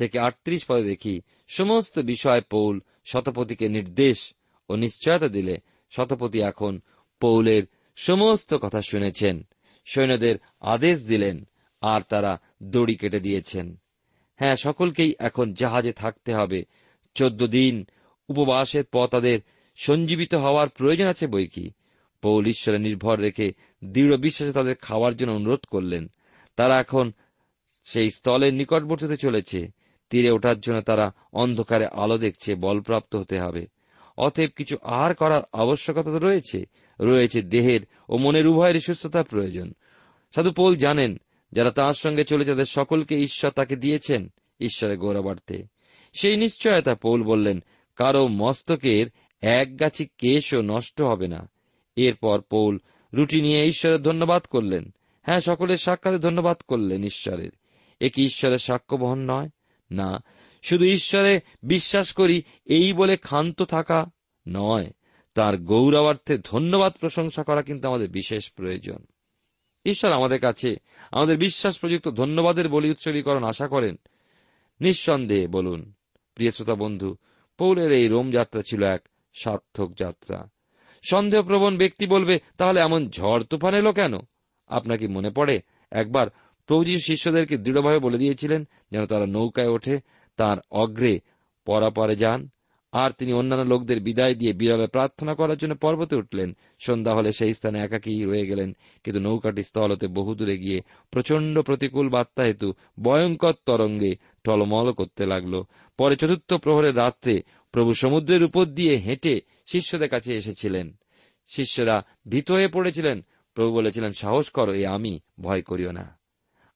থেকে 0.00 0.18
আটত্রিশ 0.18 0.64
পদে 0.68 0.82
দেখি 0.82 1.20
সমস্ত 1.48 1.98
বিষয় 1.98 2.40
পৌল 2.40 2.80
শতপতিকে 3.04 3.68
নির্দেশ 3.68 4.34
ও 4.68 4.76
নিশ্চয়তা 4.76 5.28
দিলে 5.28 5.58
শতপতি 5.90 6.40
এখন 6.40 6.80
পৌলের 7.20 7.62
সমস্ত 7.96 8.54
কথা 8.54 8.82
শুনেছেন, 8.82 9.46
সৈন্যদের 9.84 10.36
আদেশ 10.60 11.06
দিলেন, 11.06 11.48
আর 11.80 12.00
তারা 12.00 12.40
দড়ি 12.62 12.94
কেটে 12.94 13.20
দিয়েছেন। 13.20 13.80
হ্যাঁ 14.36 14.56
সকলকেই 14.56 15.14
এখন 15.18 15.52
জাহাজে 15.52 15.92
থাকতে 15.92 16.34
হবে। 16.34 16.64
চোদ্দ 17.14 17.46
দিন 17.46 17.86
উপবাসের 18.28 18.84
পর 18.84 19.06
তাদের 19.06 19.40
সঞ্জীবিত 19.76 20.34
হওয়ার 20.34 20.68
প্রয়োজন 20.68 21.06
আছে 21.06 21.26
বই 21.26 21.46
কি? 21.46 21.70
পৌল 22.22 22.46
ঈশ্বরে 22.46 22.78
নির্ভর 22.78 23.18
রেখে 23.18 23.52
দৃঢ় 23.84 24.16
বিশ্বাসে 24.16 24.52
তাদের 24.52 24.74
খাওয়ার 24.74 25.16
জন্য 25.16 25.32
অনুরোধ 25.32 25.60
করলেন। 25.64 26.10
তারা 26.56 26.80
এখন 26.80 27.12
সেই 27.84 28.10
স্থলের 28.10 28.54
নিকটবর্তীতে 28.54 29.16
চলেছে। 29.16 29.79
তীরে 30.10 30.30
ওঠার 30.30 30.60
জন্য 30.60 30.80
তারা 30.80 31.12
অন্ধকারে 31.32 31.86
আলো 31.86 32.18
দেখছে, 32.18 32.54
বলপ্রাপ্ত 32.54 33.16
হতে 33.16 33.40
হবে। 33.40 33.66
অতএব 34.18 34.50
কিছু 34.56 34.76
আহার 34.82 35.14
করার 35.14 35.42
আবশ্যকতা 35.52 36.18
রয়েছে। 36.18 36.64
রয়েছে 37.00 37.42
দেহের 37.42 37.80
ও 38.08 38.18
মনের 38.18 38.46
উভয়ের 38.46 38.80
সুস্থতার 38.80 39.24
প্রয়োজন। 39.24 39.72
সাধু 40.34 40.52
পৌল 40.52 40.76
জানেন, 40.76 41.20
যারা 41.52 41.70
তাঁর 41.70 41.92
সঙ্গে 41.92 42.24
চলেছে 42.24 42.50
তাদের 42.50 42.64
সকলকে 42.64 43.14
ঈশ্বর 43.14 43.50
তাকে 43.50 43.76
দিয়েছেন 43.76 44.28
ঈশ্বরের 44.60 44.98
গৌরবার্থে। 44.98 45.64
সেই 46.12 46.36
নিশ্চয়তা 46.36 46.94
পৌল 46.94 47.22
বললেন, 47.22 47.62
কারও 47.96 48.28
মস্তকের 48.28 49.06
এক 49.40 49.80
গাছি 49.80 50.08
কেশও 50.18 50.62
নষ্ট 50.62 51.02
হবে 51.02 51.28
না। 51.28 51.50
এরপর 51.96 52.40
পৌল 52.40 52.78
রুটি 53.14 53.40
নিয়ে 53.40 53.64
ঈশ্বরের 53.64 54.02
ধন্যবাদ 54.02 54.42
করলেন। 54.42 54.94
হ্যাঁ 55.22 55.40
সকলের 55.40 55.76
সাক্ষাতে 55.76 56.18
ধন্যবাদ 56.18 56.56
করলেন 56.68 57.04
ঈশ্বরের। 57.04 57.50
এ 58.00 58.08
কি 58.08 58.24
ঈশ্বরের 58.24 58.58
সাক্ষ্য 58.58 58.96
বহন 58.96 59.30
নয়? 59.30 59.48
না। 59.90 60.22
শুধু 60.62 60.84
ঈশ্বরে 60.84 61.40
বিশ্বাস 61.62 62.12
করি, 62.12 62.42
এই 62.64 62.92
বলে 62.92 63.16
ক্ষান্ত 63.16 63.62
থাকা 63.62 64.06
নয়। 64.48 64.90
তার 65.34 65.58
গৌরবার্থে 65.58 66.38
ধন্যবাদ 66.44 66.92
প্রশংসা 67.00 67.42
করা 67.42 67.62
কিন্তু 67.62 67.88
আমাদের 67.88 68.10
বিশেষ 68.10 68.52
প্রয়োজন। 68.52 69.06
ঈশ্বর 69.86 70.12
আমাদের 70.12 70.40
কাছে 70.40 70.76
আমাদের 71.12 71.38
বিশ্বাস 71.38 71.78
প্রযুক্ত 71.78 72.08
ধন্যবাদের 72.08 72.68
বলি 72.68 72.90
উৎসর্গীকরণ 72.90 73.44
আশা 73.44 73.68
করেন। 73.68 73.96
নিঃসন্দেহে 74.80 75.46
বলুন, 75.46 75.92
প্রিয় 76.34 76.50
শ্রোতা 76.50 76.74
বন্ধু, 76.74 77.16
পৌলের 77.58 77.92
এই 77.92 78.08
রোম 78.08 78.30
যাত্রা 78.30 78.62
ছিল 78.62 78.82
এক 78.82 79.08
সার্থক 79.34 79.92
যাত্রা। 79.98 80.48
সন্দেহপ্রবণ 81.10 81.76
ব্যক্তি 81.76 82.06
বলবে, 82.06 82.38
তাহলে 82.56 82.80
এমন 82.80 83.08
ঝড় 83.08 83.44
তুফান 83.44 83.74
এলো 83.74 83.92
কেন? 83.92 84.12
আপনাকে 84.66 85.08
মনে 85.08 85.30
পড়ে? 85.30 85.60
একবার 85.90 86.26
প্রভুজি 86.66 86.98
শিষ্যদেরকে 86.98 87.56
দৃঢ়ভাবে 87.56 87.98
বলে 87.98 88.18
দিয়েছিলেন 88.18 88.68
যেন 88.90 89.06
তারা 89.06 89.26
নৌকায় 89.26 89.68
ওঠে, 89.68 90.00
তার 90.36 90.56
অগ্রে 90.70 91.20
পরাপরে 91.64 92.16
যান। 92.16 92.48
আর 92.92 93.10
তিনি 93.10 93.32
অন্যান্য 93.32 93.64
লোকদের 93.64 94.00
বিদায় 94.00 94.34
দিয়ে 94.34 94.52
বিরলে 94.52 94.86
প্রার্থনা 94.86 95.34
করার 95.34 95.56
জন্য 95.56 95.74
পর্বতে 95.74 96.16
উঠলেন। 96.16 96.56
সন্ধ্যা 96.78 97.14
হলে 97.14 97.32
সেই 97.32 97.54
স্থানে 97.54 97.78
একাকী 97.78 98.24
রয়ে 98.24 98.46
গেলেন, 98.46 98.76
কিন্তু 99.04 99.20
নৌকাটি 99.20 99.62
স্থল 99.62 99.92
হতে 99.92 100.06
বহুদূরে 100.06 100.58
গিয়ে 100.58 100.80
প্রচণ্ড 101.10 101.60
প্রতিকূল 101.60 102.08
বার্তা 102.08 102.42
হেতু 102.42 102.72
ভয়ঙ্কর 103.00 103.52
তরঙ্গে 103.66 104.16
টলমল 104.44 104.92
করতে 104.92 105.26
লাগল। 105.26 105.62
পরে 105.98 106.16
চতুর্থ 106.16 106.54
প্রহরের 106.54 106.96
রাত্রে 106.96 107.42
প্রভু 107.72 107.92
সমুদ্রের 107.92 108.42
উপর 108.42 108.64
দিয়ে 108.64 108.96
হেঁটে 108.96 109.40
শিষ্যদের 109.66 110.08
কাছে 110.08 110.34
এসেছিলেন। 110.34 110.92
শিষ্যরা 111.46 112.04
ভীত 112.28 112.50
হয়ে 112.50 112.68
পড়েছিলেন। 112.68 113.24
প্রভু 113.54 113.74
বলেছিলেন, 113.74 114.10
সাহস 114.10 114.50
করো, 114.50 114.74
এ 114.74 114.86
আমি 114.86 115.20
ভয় 115.40 115.62
করিও 115.62 115.92
না। 115.92 116.19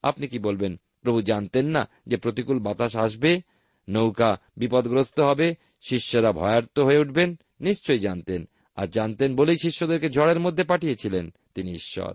আপনি 0.04 0.26
কি 0.26 0.38
বলবেন? 0.38 0.76
প্রভু 1.02 1.22
জানতেন 1.22 1.66
না 1.66 1.88
যে 2.06 2.16
প্রতিকূল 2.16 2.58
বাতাস 2.58 2.96
আসবে, 2.96 3.40
নৌকা 3.88 4.36
বিপদগ্রস্ত 4.56 5.20
হবে, 5.20 5.54
শিষ্যরা 5.80 6.32
ভয়ার্ত 6.32 6.78
হয়ে 6.78 6.98
উঠবেন, 6.98 7.38
নিশ্চয়ই 7.60 7.98
জানতেন। 7.98 8.48
আর 8.76 8.86
জানতেন 8.86 9.36
বলেই 9.36 9.56
শিষ্যদেরকে 9.56 10.10
ঝড়ের 10.10 10.40
মধ্যে 10.40 10.64
পাঠিয়েছিলেন, 10.64 11.30
তিনি 11.54 11.72
ঈশ্বর। 11.72 12.14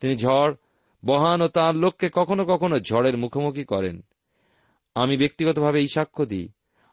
তিনি 0.00 0.16
ঝড় 0.16 0.54
বহান 1.04 1.42
ও 1.42 1.48
তাঁর 1.48 1.74
লোককে 1.74 2.10
কখনো 2.12 2.44
কখনো 2.44 2.78
ঝড়ের 2.80 3.16
মুখোমুখি 3.16 3.64
করেন। 3.64 4.02
আমি 4.94 5.16
ব্যক্তিগতভাবে 5.16 5.80
এই 5.80 5.86
সাক্ষ্য 5.86 6.26
দিই। 6.26 6.48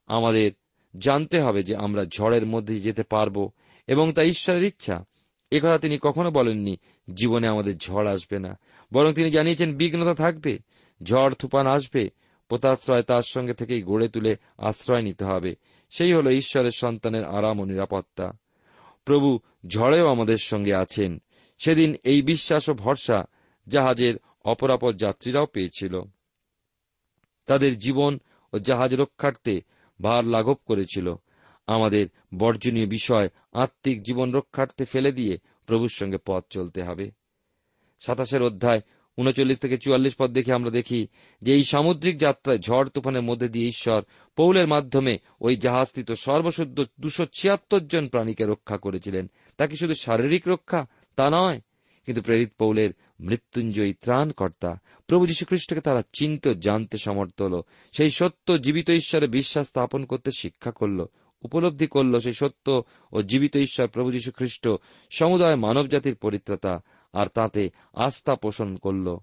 আমাদের 0.07 0.51
জানতে 0.97 1.41
হবে 1.41 1.63
যে 1.63 1.75
আমরা 1.75 2.05
ঝড়ের 2.05 2.45
মধ্যে 2.45 2.79
যেতে 2.79 3.03
পারব 3.03 3.51
এবং 3.87 4.13
তা 4.13 4.23
ঈশ্বরের 4.23 4.63
ইচ্ছা। 4.63 5.05
একথা 5.51 5.77
তিনি 5.77 5.97
কখনো 6.01 6.31
বলেননি, 6.31 6.77
জীবনে 7.13 7.47
আমাদের 7.47 7.77
ঝড় 7.77 8.11
আসবে 8.11 8.39
না। 8.39 8.59
বরং 8.93 9.13
তিনি 9.13 9.31
জানিয়েছেন, 9.31 9.77
বিঘ্নতা 9.77 10.13
থাকবে, 10.13 10.59
ঝড়, 11.03 11.33
তুফান 11.33 11.67
আসবে, 11.67 12.09
পোতাশ্রয় 12.49 13.01
তার 13.01 13.21
সঙ্গে 13.21 13.53
থেকেই 13.53 13.81
গড়ে 13.81 14.07
তুলে 14.07 14.35
আশ্রয় 14.57 15.01
নিতে 15.01 15.25
হবে। 15.25 15.55
সেই 15.89 16.13
হল 16.13 16.29
ঈশ্বরের 16.29 16.71
সন্তানের 16.71 17.25
আরাম 17.25 17.59
ও 17.59 17.65
নিরাপত্তা। 17.65 18.31
প্রভু 19.05 19.39
ঝড়েও 19.67 20.07
আমাদের 20.07 20.37
সঙ্গে 20.37 20.75
আছেন। 20.75 21.21
সেদিন 21.59 21.95
এই 22.03 22.21
বিশ্বাস 22.21 22.69
ও 22.69 22.73
ভরসা 22.73 23.23
জাহাজের 23.67 24.15
অপরাপর 24.45 24.93
যাত্রীরাও 24.93 25.45
পেয়েছিল। 25.45 26.01
তাদের 27.45 27.77
জীবন 27.77 28.19
ও 28.53 28.59
জাহাজ 28.59 28.93
রক্ষার্থে 28.93 29.61
ভার 30.01 30.25
লাঘব 30.25 30.55
করেছিল। 30.65 31.15
আমাদের 31.67 32.07
বর্জনীয় 32.37 32.85
বিষয় 32.85 33.29
আত্মিক 33.53 34.03
জীবন 34.03 34.31
রক্ষার্থে 34.31 34.85
ফেলে 34.85 35.11
দিয়ে 35.11 35.37
প্রভুর 35.65 35.89
সঙ্গে 35.89 36.17
পথ 36.25 36.43
চলতে 36.49 36.83
হবে। 36.83 37.11
সাতাশের 37.99 38.41
অধ্যায় 38.41 38.81
উনচল্লিশ 39.17 39.59
থেকে 39.59 39.77
চুয়াল্লিশ 39.77 40.15
পদ 40.15 40.31
দেখে 40.31 40.53
আমরা 40.53 40.69
দেখি 40.69 41.07
যে 41.41 41.53
এই 41.53 41.63
সামুদ্রিক 41.63 42.19
যাত্রায় 42.19 42.59
ঝড় 42.59 42.89
তুফানের 42.89 43.21
মধ্যে 43.21 43.49
দিয়ে 43.49 43.67
ঈশ্বর 43.67 44.01
পৌলের 44.35 44.67
মাধ্যমে 44.67 45.17
ওই 45.41 45.55
জাহাজস্থিত 45.55 46.11
সর্বশুদ্ধ 46.11 46.83
দুশো 46.99 47.25
ছিয়াত্তর 47.39 47.79
জন 47.79 48.07
প্রাণীকে 48.07 48.45
রক্ষা 48.45 48.77
করেছিলেন। 48.77 49.29
তা 49.57 49.67
কি 49.67 49.75
শুধু 49.75 49.93
শারীরিক 49.93 50.47
রক্ষা? 50.47 50.85
তা 51.15 51.29
নয়। 51.29 51.61
কিন্তু 52.05 52.21
প্রেরিত 52.21 52.51
পৌলের 52.57 52.89
মৃত্যুঞ্জয়ী 53.19 53.93
ত্রাণকর্তা 53.93 54.79
প্রভু 55.07 55.25
যীশুখ্রিস্টকে 55.25 55.81
তারা 55.81 56.01
চিন্ত 56.13 56.47
জানতে 56.47 56.97
সমর্থ 56.97 57.41
হল। 57.41 57.61
সেই 57.97 58.09
সত্য 58.09 58.61
জীবিত 58.61 58.89
ঈশ্বরে 58.89 59.27
বিশ্বাস 59.27 59.67
স্থাপন 59.67 60.05
করতে 60.05 60.31
শিক্ষা 60.37 60.71
করল, 60.71 61.05
উপলব্ধি 61.41 61.87
করল 61.87 62.19
সেই 62.19 62.33
সত্য 62.33 62.83
ও 63.13 63.21
জীবিত 63.21 63.55
ঈশ্বর 63.55 63.87
প্রভু 63.87 64.11
যীশু 64.11 64.31
খ্রিস্ট 64.31 64.69
সমুদায় 65.11 65.55
মানবজাতির 65.55 66.15
পরিত্রাতা 66.15 66.79
আর 67.13 67.27
তাতে 67.27 67.69
আস্থা 67.93 68.35
পোষণ 68.35 68.75
করল। 68.75 69.17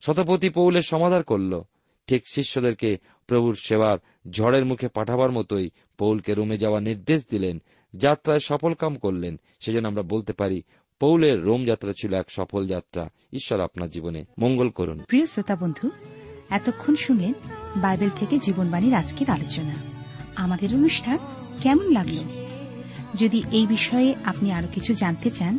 শতপতি 0.00 0.48
পৌলের 0.48 0.82
সমাধান 0.82 1.22
করল। 1.22 1.62
ঠিক 2.06 2.22
শিষ্যদেরকে 2.32 2.96
প্রভুর 3.26 3.54
সেবার 3.54 3.98
ঝড়ের 4.30 4.64
মুখে 4.64 4.88
পাঠাবার 4.88 5.30
মতোই 5.30 5.70
পৌলকে 5.98 6.34
রোমে 6.34 6.58
যাওয়ার 6.58 6.82
নির্দেশ 6.82 7.24
দিলেন। 7.30 7.62
যাত্রায় 7.96 8.38
সফল 8.38 8.74
কাম 8.74 8.94
করলেন। 8.94 9.40
সেজন্য 9.60 9.88
আমরা 9.88 10.02
বলতে 10.02 10.32
পারি, 10.32 10.62
পৌলের 11.00 11.42
রোম 11.42 11.64
যাত্রা 11.64 11.92
ছিল 11.92 12.14
এক 12.14 12.30
সফল 12.30 12.68
যাত্রা। 12.68 13.08
ঈশ্বর 13.32 13.60
আপনার 13.60 13.90
জীবনে 13.90 14.24
মঙ্গল 14.38 14.68
করুন। 14.68 14.98
প্রিয় 14.98 15.26
শ্রোতা 15.26 15.56
বন্ধু, 15.56 15.90
এতক্ষণ 16.50 16.96
শুনলেন 16.96 17.32
বাইবেল 17.76 18.10
থেকে 18.16 18.38
জীবনবাণীর 18.38 18.94
আজকের 18.94 19.30
আলোচনা। 19.30 19.74
আমাদের 20.36 20.74
অনুষ্ঠান 20.74 21.18
কেমন 21.62 21.92
লাগল? 21.92 22.16
যদি 23.14 23.42
এই 23.52 23.66
বিষয়ে 23.66 24.14
আপনি 24.24 24.52
আরও 24.52 24.68
কিছু 24.72 24.94
জানতে 24.94 25.30
চান 25.30 25.58